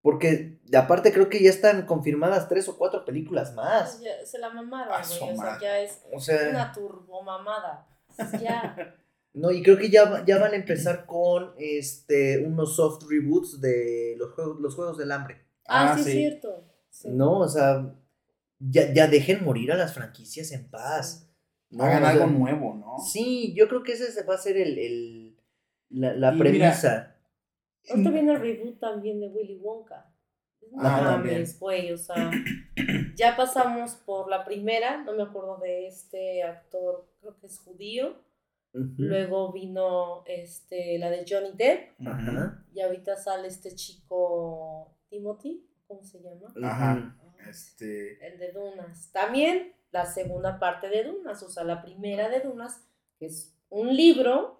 porque 0.00 0.58
aparte 0.74 1.12
creo 1.12 1.28
que 1.28 1.42
ya 1.42 1.50
están 1.50 1.84
confirmadas 1.84 2.48
tres 2.48 2.66
o 2.68 2.78
cuatro 2.78 3.04
películas 3.04 3.54
más. 3.54 4.00
se 4.24 4.38
la 4.38 4.48
mamaron, 4.50 4.94
güey, 5.06 5.32
o 5.32 5.36
sea, 5.36 5.58
ya 5.60 5.80
es 5.80 6.02
una 6.50 6.72
turbomamada, 6.72 7.86
ya... 8.40 8.96
No, 9.32 9.52
y 9.52 9.62
creo 9.62 9.78
que 9.78 9.90
ya, 9.90 10.24
ya 10.26 10.38
van 10.38 10.54
a 10.54 10.56
empezar 10.56 11.06
con 11.06 11.52
este 11.56 12.44
unos 12.44 12.74
soft 12.74 13.04
reboots 13.08 13.60
de 13.60 14.16
los 14.18 14.32
juegos, 14.32 14.60
los 14.60 14.74
juegos 14.74 14.98
del 14.98 15.12
hambre. 15.12 15.46
Ah, 15.68 15.92
ah 15.92 15.94
sí, 15.94 16.00
es 16.00 16.16
cierto. 16.16 16.69
No, 17.04 17.38
o 17.38 17.48
sea, 17.48 17.94
ya, 18.58 18.92
ya 18.92 19.06
dejen 19.06 19.44
morir 19.44 19.72
a 19.72 19.76
las 19.76 19.94
franquicias 19.94 20.52
en 20.52 20.68
paz. 20.68 21.30
Hagan 21.78 22.04
algo 22.04 22.26
nuevo, 22.26 22.74
¿no? 22.74 22.98
Sí, 22.98 23.54
yo 23.54 23.68
creo 23.68 23.82
que 23.82 23.92
ese 23.92 24.24
va 24.24 24.34
a 24.34 24.38
ser 24.38 24.56
el, 24.56 24.78
el 24.78 25.36
la, 25.88 26.14
la 26.14 26.36
premisa. 26.36 27.16
Ahorita 27.88 28.10
viene 28.10 28.32
el 28.32 28.40
reboot 28.40 28.78
también 28.80 29.20
de 29.20 29.28
Willy 29.28 29.56
Wonka. 29.56 30.12
Ah, 30.78 31.20
güey, 31.58 31.92
o 31.92 31.98
sea, 31.98 32.30
ya 33.16 33.36
pasamos 33.36 33.94
por 33.94 34.28
la 34.28 34.44
primera, 34.44 35.02
no 35.02 35.14
me 35.14 35.22
acuerdo 35.22 35.58
de 35.58 35.88
este 35.88 36.44
actor, 36.44 37.08
creo 37.20 37.36
que 37.40 37.46
es 37.46 37.58
judío 37.58 38.14
Luego 38.72 39.52
vino 39.52 40.22
este, 40.26 40.98
la 40.98 41.10
de 41.10 41.24
Johnny 41.28 41.52
Depp. 41.54 42.00
Y 42.72 42.80
ahorita 42.80 43.16
sale 43.16 43.48
este 43.48 43.74
chico 43.74 44.96
Timothy, 45.08 45.66
¿cómo 45.90 46.04
se 46.04 46.20
llama? 46.20 46.54
Ajá. 46.62 47.16
Este... 47.48 48.24
El 48.24 48.38
de 48.38 48.52
Dunas. 48.52 49.10
También 49.12 49.72
la 49.90 50.06
segunda 50.06 50.60
parte 50.60 50.88
de 50.88 51.02
Dunas, 51.02 51.42
o 51.42 51.50
sea, 51.50 51.64
la 51.64 51.82
primera 51.82 52.28
de 52.28 52.40
Dunas, 52.40 52.80
que 53.18 53.26
es 53.26 53.52
un 53.68 53.94
libro 53.96 54.56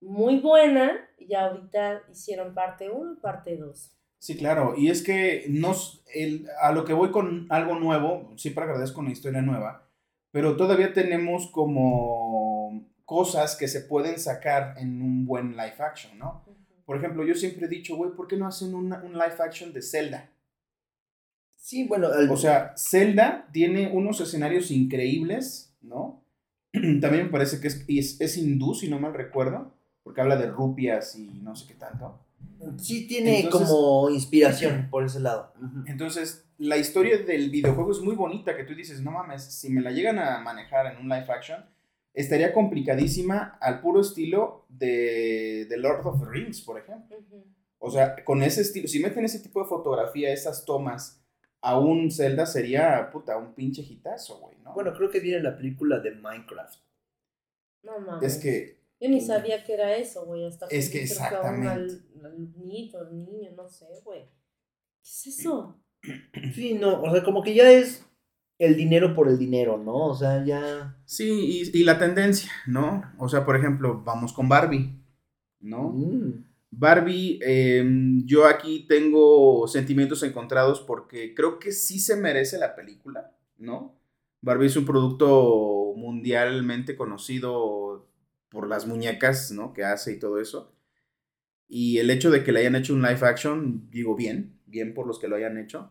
muy 0.00 0.40
buena, 0.40 1.06
y 1.18 1.34
ahorita 1.34 2.04
hicieron 2.10 2.54
parte 2.54 2.88
1 2.88 3.12
y 3.12 3.20
parte 3.20 3.56
2. 3.58 3.92
Sí, 4.18 4.36
claro, 4.36 4.74
y 4.76 4.88
es 4.88 5.02
que 5.02 5.44
nos, 5.48 6.02
el, 6.14 6.46
a 6.62 6.72
lo 6.72 6.86
que 6.86 6.94
voy 6.94 7.10
con 7.10 7.46
algo 7.50 7.78
nuevo, 7.78 8.32
siempre 8.36 8.64
agradezco 8.64 9.00
una 9.00 9.12
historia 9.12 9.42
nueva, 9.42 9.88
pero 10.30 10.56
todavía 10.56 10.94
tenemos 10.94 11.50
como 11.50 12.86
cosas 13.04 13.56
que 13.56 13.68
se 13.68 13.82
pueden 13.82 14.18
sacar 14.18 14.78
en 14.78 15.02
un 15.02 15.26
buen 15.26 15.52
live 15.52 15.76
action, 15.80 16.18
¿no? 16.18 16.44
Por 16.90 16.96
ejemplo, 16.96 17.24
yo 17.24 17.36
siempre 17.36 17.66
he 17.66 17.68
dicho, 17.68 17.94
güey, 17.94 18.10
¿por 18.16 18.26
qué 18.26 18.36
no 18.36 18.48
hacen 18.48 18.74
un 18.74 18.90
live 18.90 19.36
action 19.38 19.72
de 19.72 19.80
Zelda? 19.80 20.28
Sí, 21.54 21.86
bueno. 21.86 22.08
O 22.28 22.36
sea, 22.36 22.74
Zelda 22.76 23.46
tiene 23.52 23.92
unos 23.92 24.20
escenarios 24.20 24.72
increíbles, 24.72 25.72
¿no? 25.82 26.24
También 26.72 27.26
me 27.26 27.30
parece 27.30 27.60
que 27.60 27.68
es, 27.68 28.20
es, 28.20 28.36
hindú, 28.36 28.74
si 28.74 28.88
no 28.88 28.98
mal 28.98 29.14
recuerdo, 29.14 29.72
porque 30.02 30.20
habla 30.20 30.34
de 30.34 30.48
rupias 30.48 31.14
y 31.14 31.40
no 31.42 31.54
sé 31.54 31.68
qué 31.68 31.74
tanto. 31.74 32.18
Sí, 32.78 33.06
tiene 33.06 33.48
como 33.48 34.10
inspiración 34.10 34.88
por 34.90 35.04
ese 35.04 35.20
lado. 35.20 35.52
Entonces, 35.86 36.44
la 36.58 36.76
historia 36.76 37.18
del 37.18 37.50
videojuego 37.50 37.92
es 37.92 38.00
muy 38.00 38.16
bonita, 38.16 38.56
que 38.56 38.64
tú 38.64 38.74
dices, 38.74 39.00
no 39.00 39.12
mames, 39.12 39.44
si 39.44 39.70
me 39.70 39.80
la 39.80 39.92
llegan 39.92 40.18
a 40.18 40.40
manejar 40.40 40.92
en 40.92 40.98
un 40.98 41.08
live 41.08 41.26
action, 41.28 41.64
estaría 42.14 42.52
complicadísima 42.52 43.58
al 43.60 43.80
puro 43.80 44.00
estilo 44.00 44.66
de, 44.68 45.66
de 45.68 45.76
Lord 45.76 46.06
of 46.06 46.20
the 46.20 46.26
Rings, 46.26 46.60
por 46.62 46.78
ejemplo. 46.78 47.18
O 47.78 47.90
sea, 47.90 48.24
con 48.24 48.42
ese 48.42 48.60
estilo, 48.60 48.88
si 48.88 49.00
meten 49.00 49.24
ese 49.24 49.40
tipo 49.40 49.62
de 49.62 49.68
fotografía, 49.68 50.32
esas 50.32 50.64
tomas 50.64 51.24
a 51.62 51.78
un 51.78 52.10
Zelda 52.10 52.46
sería, 52.46 53.10
puta, 53.10 53.36
un 53.36 53.54
pinche 53.54 53.82
hitazo, 53.82 54.38
güey, 54.38 54.58
¿no? 54.58 54.74
Bueno, 54.74 54.92
creo 54.94 55.10
que 55.10 55.20
viene 55.20 55.42
la 55.42 55.56
película 55.56 55.98
de 55.98 56.12
Minecraft. 56.12 56.80
No 57.82 58.00
mames. 58.00 58.36
Es 58.36 58.42
que... 58.42 58.80
Yo 59.00 59.08
ni 59.08 59.20
sabía 59.20 59.64
que 59.64 59.74
era 59.74 59.96
eso, 59.96 60.26
güey, 60.26 60.44
hasta 60.44 60.66
Es 60.66 60.90
que 60.90 61.02
exactamente. 61.02 61.68
Al, 61.68 62.04
al 62.22 62.52
niño, 62.66 63.04
niño, 63.10 63.50
no 63.56 63.68
sé, 63.68 63.86
güey. 64.04 64.24
¿Qué 65.02 65.08
es 65.08 65.26
eso? 65.26 65.82
Sí, 66.54 66.74
no, 66.74 67.02
o 67.02 67.10
sea, 67.10 67.22
como 67.22 67.42
que 67.42 67.54
ya 67.54 67.70
es 67.70 68.06
el 68.60 68.76
dinero 68.76 69.14
por 69.14 69.28
el 69.28 69.38
dinero, 69.38 69.78
¿no? 69.78 70.08
O 70.08 70.14
sea, 70.14 70.44
ya... 70.44 70.94
Sí, 71.06 71.70
y, 71.72 71.82
la 71.82 71.98
tendencia, 71.98 72.52
¿no? 72.66 73.02
O 73.16 73.26
sea, 73.26 73.46
por 73.46 73.56
ejemplo, 73.56 74.02
vamos 74.04 74.34
con 74.34 74.50
Barbie, 74.50 74.94
¿no? 75.60 75.88
Mm. 75.88 76.44
Barbie, 76.70 77.40
em, 77.42 78.24
yo 78.26 78.46
aquí 78.46 78.84
tengo 78.86 79.66
sentimientos 79.66 80.22
encontrados 80.22 80.80
porque 80.80 81.34
creo 81.34 81.58
que 81.58 81.72
sí 81.72 81.98
se 81.98 82.16
merece 82.16 82.58
la 82.58 82.76
película, 82.76 83.34
¿no? 83.56 83.98
Barbie 84.42 84.66
es 84.66 84.76
un 84.76 84.84
producto 84.84 85.94
mundialmente 85.96 86.96
conocido 86.96 88.10
por 88.50 88.68
las 88.68 88.86
muñecas, 88.86 89.52
¿no? 89.52 89.72
Que 89.72 89.84
hace 89.84 90.12
y 90.12 90.18
todo 90.18 90.38
eso. 90.38 90.74
Y 91.66 91.96
el 91.96 92.10
hecho 92.10 92.30
de 92.30 92.44
que 92.44 92.52
le 92.52 92.60
hayan 92.60 92.76
hecho 92.76 92.92
un 92.92 93.00
live 93.00 93.26
action, 93.26 93.88
digo 93.90 94.14
bien, 94.16 94.60
bien 94.66 94.92
por 94.92 95.06
los 95.06 95.18
que 95.18 95.28
lo 95.28 95.36
hayan 95.36 95.56
hecho. 95.56 95.90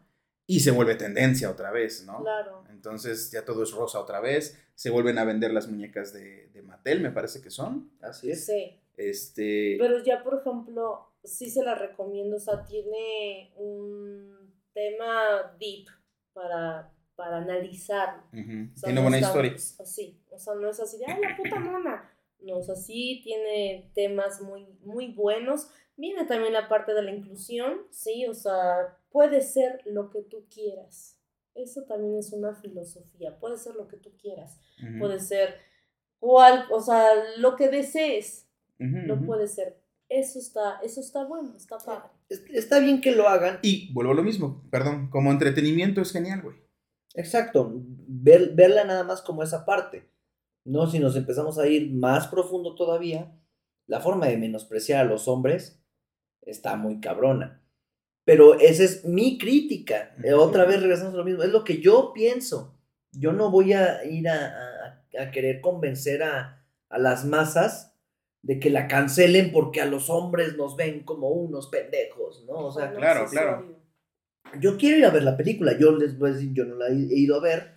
Y 0.49 0.61
se 0.61 0.71
vuelve 0.71 0.95
tendencia 0.95 1.51
otra 1.51 1.69
vez, 1.69 2.03
¿no? 2.07 2.21
Claro. 2.23 2.63
Entonces 2.71 3.29
ya 3.31 3.45
todo 3.45 3.61
es 3.61 3.71
rosa 3.71 3.99
otra 3.99 4.19
vez. 4.19 4.59
Se 4.73 4.89
vuelven 4.89 5.19
a 5.19 5.23
vender 5.23 5.53
las 5.53 5.67
muñecas 5.67 6.11
de, 6.11 6.47
de 6.47 6.63
Mattel, 6.63 7.01
me 7.01 7.11
parece 7.11 7.39
que 7.39 7.51
son. 7.51 7.91
Así 8.01 8.31
es. 8.31 8.47
Sí. 8.47 8.79
Este. 8.97 9.77
Pero 9.79 10.03
ya, 10.03 10.23
por 10.23 10.39
ejemplo, 10.39 11.11
sí 11.23 11.51
se 11.51 11.63
la 11.63 11.75
recomiendo. 11.75 12.37
O 12.37 12.39
sea, 12.39 12.65
tiene 12.65 13.53
un 13.57 14.51
tema 14.73 15.55
deep 15.59 15.85
para, 16.33 16.91
para 17.15 17.37
analizar. 17.37 18.23
ujú, 18.33 18.71
O 18.73 18.77
sea, 18.77 18.87
Tiene 18.87 18.95
no 18.95 19.01
buena 19.03 19.17
está 19.17 19.27
historia. 19.27 19.53
Así. 19.53 20.19
O 20.31 20.39
sea, 20.39 20.55
no 20.55 20.67
es 20.67 20.79
así 20.79 20.97
de, 20.97 21.05
ay, 21.05 21.21
la 21.21 21.37
puta 21.37 21.59
mona. 21.59 22.11
No, 22.41 22.57
o 22.57 22.63
sea, 22.63 22.75
sí 22.75 23.21
tiene 23.23 23.91
temas 23.93 24.41
muy, 24.41 24.65
muy 24.81 25.13
buenos. 25.13 25.69
Viene 25.95 26.25
también 26.25 26.53
la 26.53 26.67
parte 26.69 26.93
de 26.93 27.03
la 27.03 27.11
inclusión, 27.11 27.81
sí, 27.91 28.25
o 28.25 28.33
sea, 28.33 28.97
puede 29.09 29.41
ser 29.41 29.81
lo 29.85 30.09
que 30.09 30.21
tú 30.21 30.45
quieras. 30.53 31.17
Eso 31.55 31.83
también 31.83 32.17
es 32.17 32.31
una 32.31 32.55
filosofía. 32.55 33.37
Puede 33.39 33.57
ser 33.57 33.75
lo 33.75 33.87
que 33.87 33.97
tú 33.97 34.11
quieras. 34.17 34.59
Puede 34.99 35.19
ser 35.19 35.55
cual, 36.19 36.65
o 36.71 36.79
sea, 36.81 37.07
lo 37.37 37.55
que 37.55 37.69
desees, 37.69 38.47
ujú. 38.79 39.25
puede 39.25 39.47
ser. 39.47 39.77
Eso 40.07 40.39
está, 40.39 40.79
eso 40.83 41.01
está 41.01 41.23
bueno, 41.25 41.53
está 41.55 41.77
padre. 41.77 42.09
Es- 42.29 42.43
Está 42.49 42.79
bien 42.79 43.01
que 43.01 43.11
lo 43.11 43.27
hagan. 43.27 43.59
Y 43.61 43.91
vuelvo 43.93 44.11
a 44.13 44.15
lo 44.15 44.23
mismo, 44.23 44.63
perdón, 44.71 45.09
como 45.09 45.31
entretenimiento 45.31 46.01
es 46.01 46.11
genial, 46.11 46.41
güey. 46.41 46.55
Exacto. 47.15 47.71
Ver, 47.73 48.53
verla 48.55 48.83
nada 48.85 49.03
más 49.03 49.21
como 49.21 49.43
esa 49.43 49.65
parte. 49.65 50.09
No, 50.65 50.87
si 50.87 50.99
nos 50.99 51.15
empezamos 51.15 51.57
a 51.57 51.67
ir 51.67 51.91
más 51.91 52.27
profundo 52.27 52.75
todavía, 52.75 53.35
la 53.87 53.99
forma 53.99 54.27
de 54.27 54.37
menospreciar 54.37 55.01
a 55.05 55.09
los 55.09 55.27
hombres 55.27 55.81
está 56.41 56.75
muy 56.75 56.99
cabrona. 57.01 57.58
Pero 58.29 58.59
esa 58.59 58.83
es 58.83 59.05
mi 59.05 59.39
crítica. 59.39 60.15
Eh, 60.23 60.33
Otra 60.33 60.65
vez 60.65 60.79
regresamos 60.81 61.15
a 61.15 61.17
lo 61.17 61.23
mismo. 61.23 61.41
Es 61.41 61.49
lo 61.49 61.63
que 61.63 61.81
yo 61.81 62.11
pienso. 62.13 62.75
Yo 63.11 63.31
no 63.33 63.49
voy 63.49 63.73
a 63.73 64.03
ir 64.05 64.29
a, 64.29 64.35
a- 65.15 65.21
a 65.23 65.31
querer 65.31 65.61
convencer 65.61 66.21
a, 66.21 66.63
a 66.89 66.99
las 66.99 67.25
masas 67.25 67.95
de 68.43 68.59
que 68.59 68.69
la 68.69 68.87
cancelen 68.87 69.51
porque 69.51 69.81
a 69.81 69.85
los 69.87 70.11
hombres 70.11 70.55
nos 70.57 70.75
ven 70.75 70.99
como 71.03 71.29
unos 71.29 71.67
pendejos, 71.69 72.45
¿no? 72.45 72.67
O 72.67 72.71
sea, 72.71 72.91
claro, 72.93 73.25
claro. 73.31 73.75
yo 74.59 74.77
quiero 74.77 74.97
ir 74.97 75.05
a 75.05 75.09
ver 75.09 75.23
la 75.23 75.35
película, 75.35 75.75
yo 75.77 75.91
les 75.97 76.17
voy 76.19 76.29
a 76.29 76.33
decir, 76.33 76.53
yo 76.53 76.65
no 76.65 76.75
la 76.75 76.87
he 76.89 76.91
he 76.93 77.17
ido 77.19 77.35
a 77.35 77.41
ver, 77.41 77.71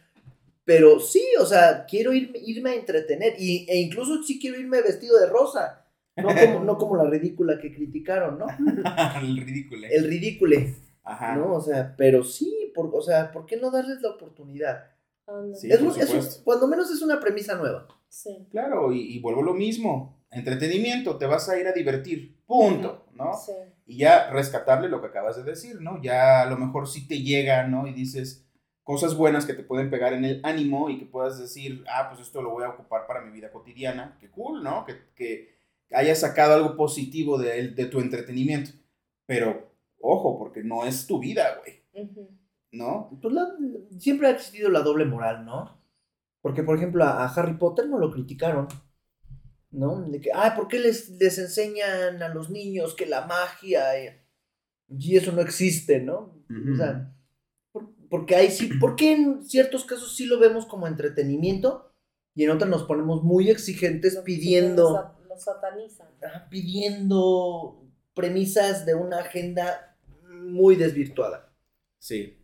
pero 0.64 1.00
sí, 1.00 1.24
o 1.40 1.46
sea, 1.46 1.86
quiero 1.86 2.12
ir- 2.12 2.32
irme 2.46 2.70
a 2.70 2.74
entretener, 2.74 3.34
y, 3.38 3.64
e 3.70 3.78
incluso 3.80 4.22
sí 4.22 4.38
quiero 4.38 4.60
irme 4.60 4.82
vestido 4.82 5.18
de 5.18 5.26
rosa, 5.30 5.81
no 6.16 6.28
como, 6.28 6.64
no 6.64 6.78
como 6.78 6.96
la 6.96 7.08
ridícula 7.08 7.58
que 7.58 7.74
criticaron, 7.74 8.38
¿no? 8.38 8.46
el 9.20 9.36
ridículo. 9.36 9.86
El 9.90 10.04
ridícule, 10.08 10.74
Ajá. 11.04 11.36
¿no? 11.36 11.54
O 11.54 11.60
sea, 11.60 11.94
pero 11.96 12.24
sí, 12.24 12.72
por, 12.74 12.90
o 12.94 13.02
sea, 13.02 13.32
¿por 13.32 13.46
qué 13.46 13.56
no 13.56 13.70
darles 13.70 14.00
la 14.02 14.10
oportunidad? 14.10 14.84
Ándale. 15.26 15.54
Sí, 15.54 15.70
Es 15.70 16.42
cuando 16.44 16.66
menos 16.66 16.90
es 16.90 17.02
una 17.02 17.20
premisa 17.20 17.54
nueva. 17.56 17.88
Sí, 18.08 18.46
Claro, 18.50 18.92
y, 18.92 19.16
y 19.16 19.20
vuelvo 19.20 19.40
a 19.40 19.46
lo 19.46 19.54
mismo. 19.54 20.22
Entretenimiento, 20.30 21.16
te 21.16 21.26
vas 21.26 21.48
a 21.48 21.58
ir 21.58 21.66
a 21.66 21.72
divertir. 21.72 22.38
Punto, 22.46 23.06
¿no? 23.14 23.34
sí. 23.34 23.52
Y 23.86 23.98
ya 23.98 24.30
rescatarle 24.30 24.88
lo 24.88 25.00
que 25.00 25.08
acabas 25.08 25.36
de 25.36 25.42
decir, 25.42 25.80
¿no? 25.80 26.00
Ya 26.02 26.42
a 26.42 26.46
lo 26.46 26.56
mejor 26.56 26.88
sí 26.88 27.06
te 27.06 27.22
llega, 27.22 27.66
¿no? 27.66 27.86
Y 27.86 27.92
dices 27.92 28.46
cosas 28.82 29.16
buenas 29.16 29.46
que 29.46 29.54
te 29.54 29.62
pueden 29.62 29.90
pegar 29.90 30.12
en 30.12 30.24
el 30.24 30.40
ánimo 30.44 30.90
y 30.90 30.98
que 30.98 31.06
puedas 31.06 31.38
decir, 31.38 31.84
ah, 31.88 32.08
pues 32.08 32.20
esto 32.20 32.42
lo 32.42 32.50
voy 32.50 32.64
a 32.64 32.70
ocupar 32.70 33.06
para 33.06 33.20
mi 33.20 33.30
vida 33.30 33.52
cotidiana. 33.52 34.16
Qué 34.20 34.30
cool, 34.30 34.62
¿no? 34.62 34.84
Que, 34.84 34.96
que 35.14 35.61
hayas 35.94 36.20
sacado 36.20 36.54
algo 36.54 36.76
positivo 36.76 37.38
de, 37.38 37.58
el- 37.58 37.74
de 37.74 37.86
tu 37.86 38.00
entretenimiento. 38.00 38.70
Pero, 39.26 39.72
ojo, 40.00 40.38
porque 40.38 40.62
no 40.62 40.84
es 40.84 41.06
tu 41.06 41.18
vida, 41.18 41.58
güey. 41.60 41.82
¿no? 42.72 43.18
Pues 43.20 43.34
la- 43.34 43.54
siempre 43.98 44.28
ha 44.28 44.30
existido 44.30 44.70
la 44.70 44.80
doble 44.80 45.04
moral, 45.04 45.44
¿no? 45.44 45.78
Porque, 46.40 46.62
por 46.62 46.76
ejemplo, 46.76 47.04
a, 47.04 47.24
a 47.24 47.28
Harry 47.34 47.54
Potter 47.58 47.88
no 47.88 47.98
lo 47.98 48.10
criticaron, 48.10 48.66
¿no? 49.70 50.02
De 50.02 50.20
que, 50.20 50.30
ah, 50.34 50.54
¿por 50.56 50.68
qué 50.68 50.78
les, 50.78 51.08
les 51.10 51.38
enseñan 51.38 52.22
a 52.22 52.28
los 52.30 52.50
niños 52.50 52.94
que 52.94 53.06
la 53.06 53.26
magia 53.26 53.82
y, 54.02 54.08
y 54.88 55.16
eso 55.16 55.32
no 55.32 55.40
existe, 55.40 56.00
¿no? 56.00 56.34
O 56.72 56.76
sea, 56.76 57.14
por- 57.72 57.90
porque 58.10 58.34
ahí 58.36 58.50
sí, 58.50 58.70
porque 58.80 59.12
en 59.12 59.44
ciertos 59.44 59.84
casos 59.84 60.16
sí 60.16 60.26
lo 60.26 60.38
vemos 60.38 60.66
como 60.66 60.86
entretenimiento 60.86 61.92
y 62.34 62.44
en 62.44 62.50
otros 62.50 62.68
nos 62.70 62.82
ponemos 62.84 63.22
muy 63.22 63.50
exigentes 63.50 64.16
pidiendo, 64.24 65.14
Lo, 65.32 65.38
sa- 65.40 65.52
lo 65.54 65.60
satanizan. 65.60 66.08
ah, 66.24 66.46
pidiendo 66.50 67.82
premisas 68.14 68.84
de 68.86 68.94
una 68.94 69.18
agenda 69.20 69.96
muy 70.28 70.76
desvirtuada, 70.76 71.50
Sí. 71.98 72.38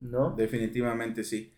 ¿no? 0.00 0.30
Definitivamente 0.36 1.24
sí. 1.24 1.54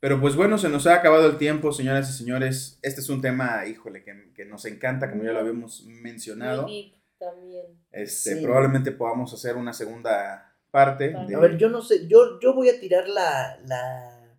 Pero 0.00 0.20
pues 0.20 0.36
bueno, 0.36 0.58
se 0.58 0.68
nos 0.68 0.86
ha 0.86 0.94
acabado 0.96 1.26
el 1.28 1.38
tiempo, 1.38 1.72
señoras 1.72 2.10
y 2.10 2.12
señores. 2.12 2.78
Este 2.82 3.00
es 3.00 3.08
un 3.08 3.20
tema, 3.22 3.66
híjole, 3.66 4.02
que, 4.04 4.32
que 4.34 4.44
nos 4.44 4.64
encanta, 4.66 5.10
como 5.10 5.24
ya 5.24 5.32
lo 5.32 5.38
habíamos 5.40 5.84
mencionado. 5.86 6.62
Muy 6.64 6.94
también. 7.18 7.66
Este, 7.90 8.36
Sí. 8.36 8.42
Probablemente 8.44 8.92
podamos 8.92 9.32
hacer 9.32 9.56
una 9.56 9.72
segunda 9.72 10.54
parte. 10.70 11.10
Claro. 11.10 11.26
de- 11.28 11.34
A 11.34 11.38
ver, 11.40 11.56
yo 11.56 11.68
no 11.70 11.80
sé, 11.80 12.06
yo, 12.06 12.38
yo 12.40 12.54
voy 12.54 12.68
a 12.68 12.78
tirar 12.80 13.08
la, 13.08 13.58
la, 13.66 14.36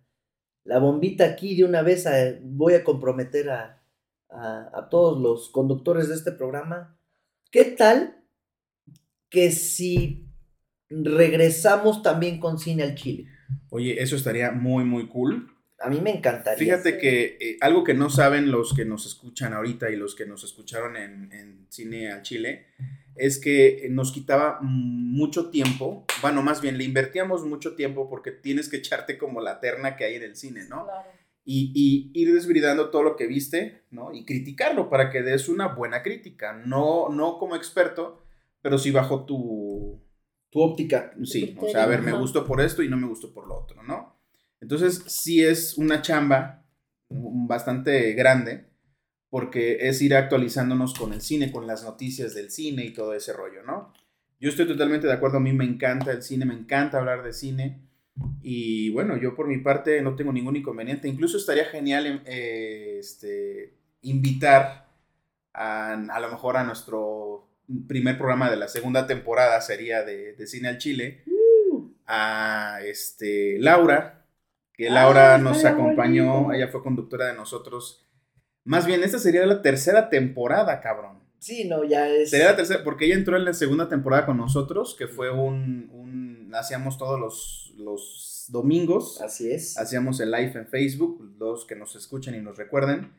la 0.64 0.78
bombita 0.78 1.24
aquí 1.24 1.56
de 1.56 1.64
una 1.64 1.82
vez, 1.82 2.06
a- 2.06 2.38
voy 2.42 2.74
a 2.74 2.84
comprometer 2.84 3.50
a, 3.50 3.82
a, 4.30 4.70
a 4.72 4.88
todos 4.88 5.20
los 5.20 5.50
conductores 5.50 6.08
de 6.08 6.14
este 6.14 6.32
programa. 6.32 6.98
¿Qué 7.50 7.64
tal 7.64 8.24
que 9.28 9.50
si 9.50 10.28
regresamos 10.88 12.02
también 12.02 12.38
con 12.38 12.58
cine 12.58 12.82
al 12.82 12.94
Chile? 12.94 13.26
Oye, 13.70 14.02
eso 14.02 14.16
estaría 14.16 14.52
muy, 14.52 14.84
muy 14.84 15.08
cool. 15.08 15.52
A 15.78 15.90
mí 15.90 16.00
me 16.00 16.10
encantaría. 16.10 16.58
Fíjate 16.58 16.98
que 16.98 17.36
eh, 17.38 17.56
algo 17.60 17.84
que 17.84 17.94
no 17.94 18.08
saben 18.08 18.50
los 18.50 18.72
que 18.72 18.84
nos 18.84 19.04
escuchan 19.04 19.52
ahorita 19.52 19.90
y 19.90 19.96
los 19.96 20.14
que 20.14 20.24
nos 20.24 20.42
escucharon 20.42 20.96
en, 20.96 21.30
en 21.32 21.66
Cine 21.68 22.10
al 22.10 22.22
Chile 22.22 22.66
es 23.14 23.38
que 23.38 23.86
nos 23.90 24.12
quitaba 24.12 24.58
mucho 24.62 25.50
tiempo, 25.50 26.04
bueno, 26.20 26.42
más 26.42 26.60
bien 26.60 26.78
le 26.78 26.84
invertíamos 26.84 27.44
mucho 27.44 27.74
tiempo 27.74 28.08
porque 28.08 28.30
tienes 28.30 28.68
que 28.68 28.76
echarte 28.76 29.18
como 29.18 29.40
la 29.40 29.60
terna 29.60 29.96
que 29.96 30.04
hay 30.04 30.14
en 30.16 30.22
el 30.22 30.36
cine, 30.36 30.64
¿no? 30.68 30.84
Claro. 30.84 31.08
Y, 31.46 31.72
y 31.74 32.10
ir 32.20 32.34
desbridando 32.34 32.90
todo 32.90 33.04
lo 33.04 33.16
que 33.16 33.28
viste, 33.28 33.84
¿no? 33.90 34.12
Y 34.12 34.26
criticarlo 34.26 34.90
para 34.90 35.10
que 35.10 35.22
des 35.22 35.48
una 35.48 35.68
buena 35.68 36.02
crítica, 36.02 36.52
no, 36.52 37.08
no 37.08 37.38
como 37.38 37.56
experto, 37.56 38.24
pero 38.60 38.76
sí 38.76 38.90
bajo 38.90 39.24
tu... 39.24 40.02
Tu 40.50 40.60
óptica. 40.60 41.12
Sí, 41.24 41.56
o 41.60 41.68
sea, 41.68 41.84
a 41.84 41.86
ver, 41.86 42.02
me 42.02 42.12
gustó 42.12 42.44
por 42.44 42.60
esto 42.60 42.82
y 42.82 42.88
no 42.88 42.96
me 42.96 43.06
gustó 43.06 43.32
por 43.32 43.46
lo 43.46 43.56
otro, 43.56 43.82
¿no? 43.82 44.16
Entonces, 44.60 45.02
sí 45.06 45.42
es 45.44 45.76
una 45.76 46.02
chamba 46.02 46.64
bastante 47.08 48.12
grande, 48.14 48.66
porque 49.28 49.88
es 49.88 50.00
ir 50.02 50.14
actualizándonos 50.14 50.94
con 50.94 51.12
el 51.12 51.20
cine, 51.20 51.52
con 51.52 51.66
las 51.66 51.84
noticias 51.84 52.34
del 52.34 52.50
cine 52.50 52.84
y 52.84 52.92
todo 52.92 53.14
ese 53.14 53.32
rollo, 53.32 53.62
¿no? 53.64 53.92
Yo 54.40 54.48
estoy 54.48 54.66
totalmente 54.66 55.06
de 55.06 55.12
acuerdo, 55.12 55.38
a 55.38 55.40
mí 55.40 55.52
me 55.52 55.64
encanta 55.64 56.10
el 56.12 56.22
cine, 56.22 56.44
me 56.44 56.54
encanta 56.54 56.98
hablar 56.98 57.22
de 57.22 57.32
cine. 57.32 57.85
Y 58.42 58.90
bueno, 58.90 59.16
yo 59.16 59.34
por 59.34 59.48
mi 59.48 59.58
parte 59.58 60.00
no 60.02 60.14
tengo 60.14 60.32
ningún 60.32 60.56
inconveniente. 60.56 61.08
Incluso 61.08 61.36
estaría 61.36 61.66
genial 61.66 62.22
eh, 62.24 62.96
este, 62.98 63.74
invitar 64.02 64.86
a, 65.52 65.92
a 65.92 66.20
lo 66.20 66.30
mejor 66.30 66.56
a 66.56 66.64
nuestro 66.64 67.48
primer 67.88 68.16
programa 68.16 68.50
de 68.50 68.56
la 68.56 68.68
segunda 68.68 69.06
temporada, 69.06 69.60
sería 69.60 70.02
de, 70.04 70.34
de 70.34 70.46
Cine 70.46 70.68
al 70.68 70.78
Chile, 70.78 71.24
a 72.06 72.78
este, 72.84 73.58
Laura, 73.58 74.24
que 74.72 74.90
Laura 74.90 75.38
nos 75.38 75.64
acompañó, 75.64 76.42
bonito. 76.42 76.52
ella 76.52 76.68
fue 76.68 76.82
conductora 76.82 77.26
de 77.26 77.34
nosotros. 77.34 78.06
Más 78.64 78.86
bien, 78.86 79.02
esta 79.02 79.18
sería 79.18 79.44
la 79.46 79.62
tercera 79.62 80.08
temporada, 80.08 80.80
cabrón. 80.80 81.20
Sí, 81.38 81.68
no, 81.68 81.84
ya 81.84 82.08
es. 82.08 82.30
Sería 82.30 82.50
la 82.50 82.56
tercera, 82.56 82.82
porque 82.84 83.06
ella 83.06 83.14
entró 83.14 83.36
en 83.36 83.44
la 83.44 83.52
segunda 83.52 83.88
temporada 83.88 84.26
con 84.26 84.36
nosotros, 84.36 84.94
que 84.98 85.06
fue 85.06 85.30
un, 85.30 85.88
un 85.92 86.25
hacíamos 86.54 86.98
todos 86.98 87.18
los, 87.20 87.72
los 87.76 88.46
domingos, 88.48 89.20
Así 89.20 89.50
es. 89.50 89.76
hacíamos 89.78 90.20
el 90.20 90.30
live 90.30 90.52
en 90.54 90.66
Facebook, 90.66 91.34
los 91.38 91.64
que 91.66 91.76
nos 91.76 91.96
escuchen 91.96 92.34
y 92.34 92.40
nos 92.40 92.56
recuerden, 92.56 93.12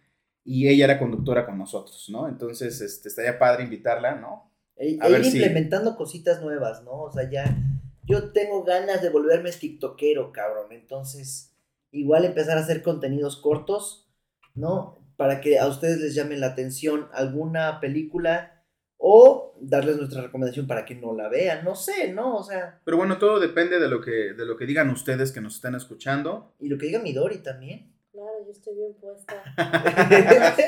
y 0.43 0.67
ella 0.69 0.85
era 0.85 0.99
conductora 0.99 1.45
con 1.45 1.57
nosotros, 1.57 2.07
¿no? 2.09 2.27
Entonces, 2.29 2.79
este, 2.81 3.09
estaría 3.09 3.37
padre 3.37 3.63
invitarla, 3.65 4.15
¿no? 4.15 4.49
E, 4.77 4.97
A 5.01 5.07
ver 5.09 5.19
ir 5.21 5.25
si- 5.31 5.37
implementando 5.37 5.95
cositas 5.97 6.41
nuevas, 6.41 6.83
¿no? 6.83 6.91
O 7.03 7.11
sea, 7.11 7.29
ya. 7.29 7.57
Yo 8.05 8.31
tengo 8.31 8.63
ganas 8.63 9.01
de 9.01 9.09
volverme 9.09 9.51
tiktokero, 9.51 10.31
cabrón. 10.31 10.71
Entonces, 10.71 11.51
igual 11.91 12.23
empezar 12.23 12.57
a 12.57 12.61
hacer 12.61 12.81
contenidos 12.81 13.35
cortos, 13.37 14.07
¿no? 14.55 14.99
Para 15.17 15.41
que 15.41 15.59
a 15.59 15.67
ustedes 15.67 15.99
les 15.99 16.15
llame 16.15 16.37
la 16.37 16.47
atención 16.47 17.09
alguna 17.11 17.81
película 17.81 18.56
o 18.97 19.55
darles 19.61 19.97
nuestra 19.97 20.21
recomendación 20.21 20.67
para 20.67 20.85
que 20.85 20.95
no 20.95 21.13
la 21.13 21.29
vean. 21.29 21.63
No 21.63 21.75
sé, 21.75 22.13
¿no? 22.13 22.37
O 22.37 22.43
sea, 22.43 22.81
Pero 22.83 22.97
bueno, 22.97 23.17
todo 23.17 23.39
depende 23.39 23.79
de 23.79 23.87
lo 23.87 24.01
que, 24.01 24.33
de 24.33 24.45
lo 24.45 24.57
que 24.57 24.65
digan 24.65 24.89
ustedes 24.89 25.31
que 25.31 25.41
nos 25.41 25.55
están 25.55 25.75
escuchando. 25.75 26.55
y 26.59 26.69
lo 26.69 26.77
que 26.77 26.87
diga 26.87 26.99
Midori 26.99 27.39
también. 27.39 27.93
Claro, 28.11 28.43
yo 28.43 28.51
estoy 28.51 28.75
bien 28.75 28.95
puesta. 28.95 29.43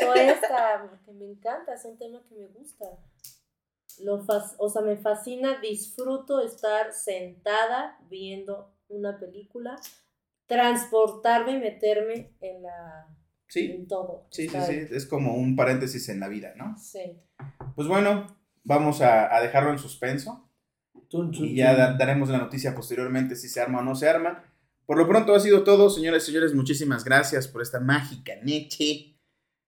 puesta, 0.05 0.87
porque 0.87 1.11
me 1.13 1.25
encanta, 1.25 1.73
es 1.73 1.85
un 1.85 1.97
tema 1.97 2.21
que 2.29 2.35
me 2.35 2.47
gusta. 2.47 2.85
Lo 4.03 4.23
o 4.57 4.69
sea, 4.69 4.81
me 4.83 4.97
fascina, 4.97 5.59
disfruto 5.59 6.41
estar 6.41 6.93
sentada 6.93 7.97
viendo 8.09 8.75
una 8.87 9.19
película, 9.19 9.75
transportarme, 10.45 11.59
meterme 11.59 12.35
en 12.39 12.61
la... 12.61 13.07
Sí. 13.47 13.71
En 13.71 13.87
todo. 13.87 14.27
Sí, 14.29 14.47
sí, 14.47 14.57
sí, 14.67 14.85
es 14.91 15.07
como 15.07 15.35
un 15.35 15.55
paréntesis 15.55 16.07
en 16.09 16.19
la 16.19 16.27
vida, 16.27 16.53
¿no? 16.55 16.77
Sí. 16.77 17.19
Pues 17.75 17.87
bueno, 17.87 18.27
vamos 18.63 19.01
a, 19.01 19.35
a 19.35 19.41
dejarlo 19.41 19.71
en 19.71 19.79
suspenso. 19.79 20.49
y 21.33 21.55
ya 21.55 21.95
daremos 21.97 22.29
la 22.29 22.37
noticia 22.37 22.75
posteriormente 22.75 23.35
si 23.35 23.49
se 23.49 23.61
arma 23.61 23.79
o 23.79 23.83
no 23.83 23.95
se 23.95 24.07
arma. 24.07 24.43
Por 24.85 24.97
lo 24.97 25.07
pronto 25.07 25.35
ha 25.35 25.39
sido 25.39 25.63
todo, 25.63 25.89
señoras 25.89 26.23
y 26.23 26.27
señores. 26.27 26.53
Muchísimas 26.53 27.03
gracias 27.03 27.47
por 27.47 27.61
esta 27.61 27.79
mágica 27.79 28.33
noche. 28.41 29.15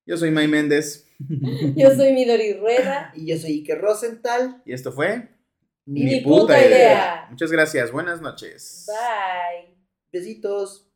Yo 0.05 0.17
soy 0.17 0.31
May 0.31 0.47
Méndez. 0.47 1.07
Yo 1.75 1.95
soy 1.95 2.13
Midori 2.13 2.53
Rueda. 2.53 3.13
Y 3.15 3.27
yo 3.27 3.37
soy 3.37 3.51
Ike 3.59 3.75
Rosenthal. 3.75 4.61
Y 4.65 4.73
esto 4.73 4.91
fue. 4.91 5.29
Mi, 5.85 6.21
puta, 6.21 6.59
idea. 6.59 7.27
Muchas 7.29 7.51
gracias. 7.51 7.91
Buenas 7.91 8.21
noches. 8.21 8.87
Bye. 8.87 9.75
Besitos. 10.11 10.90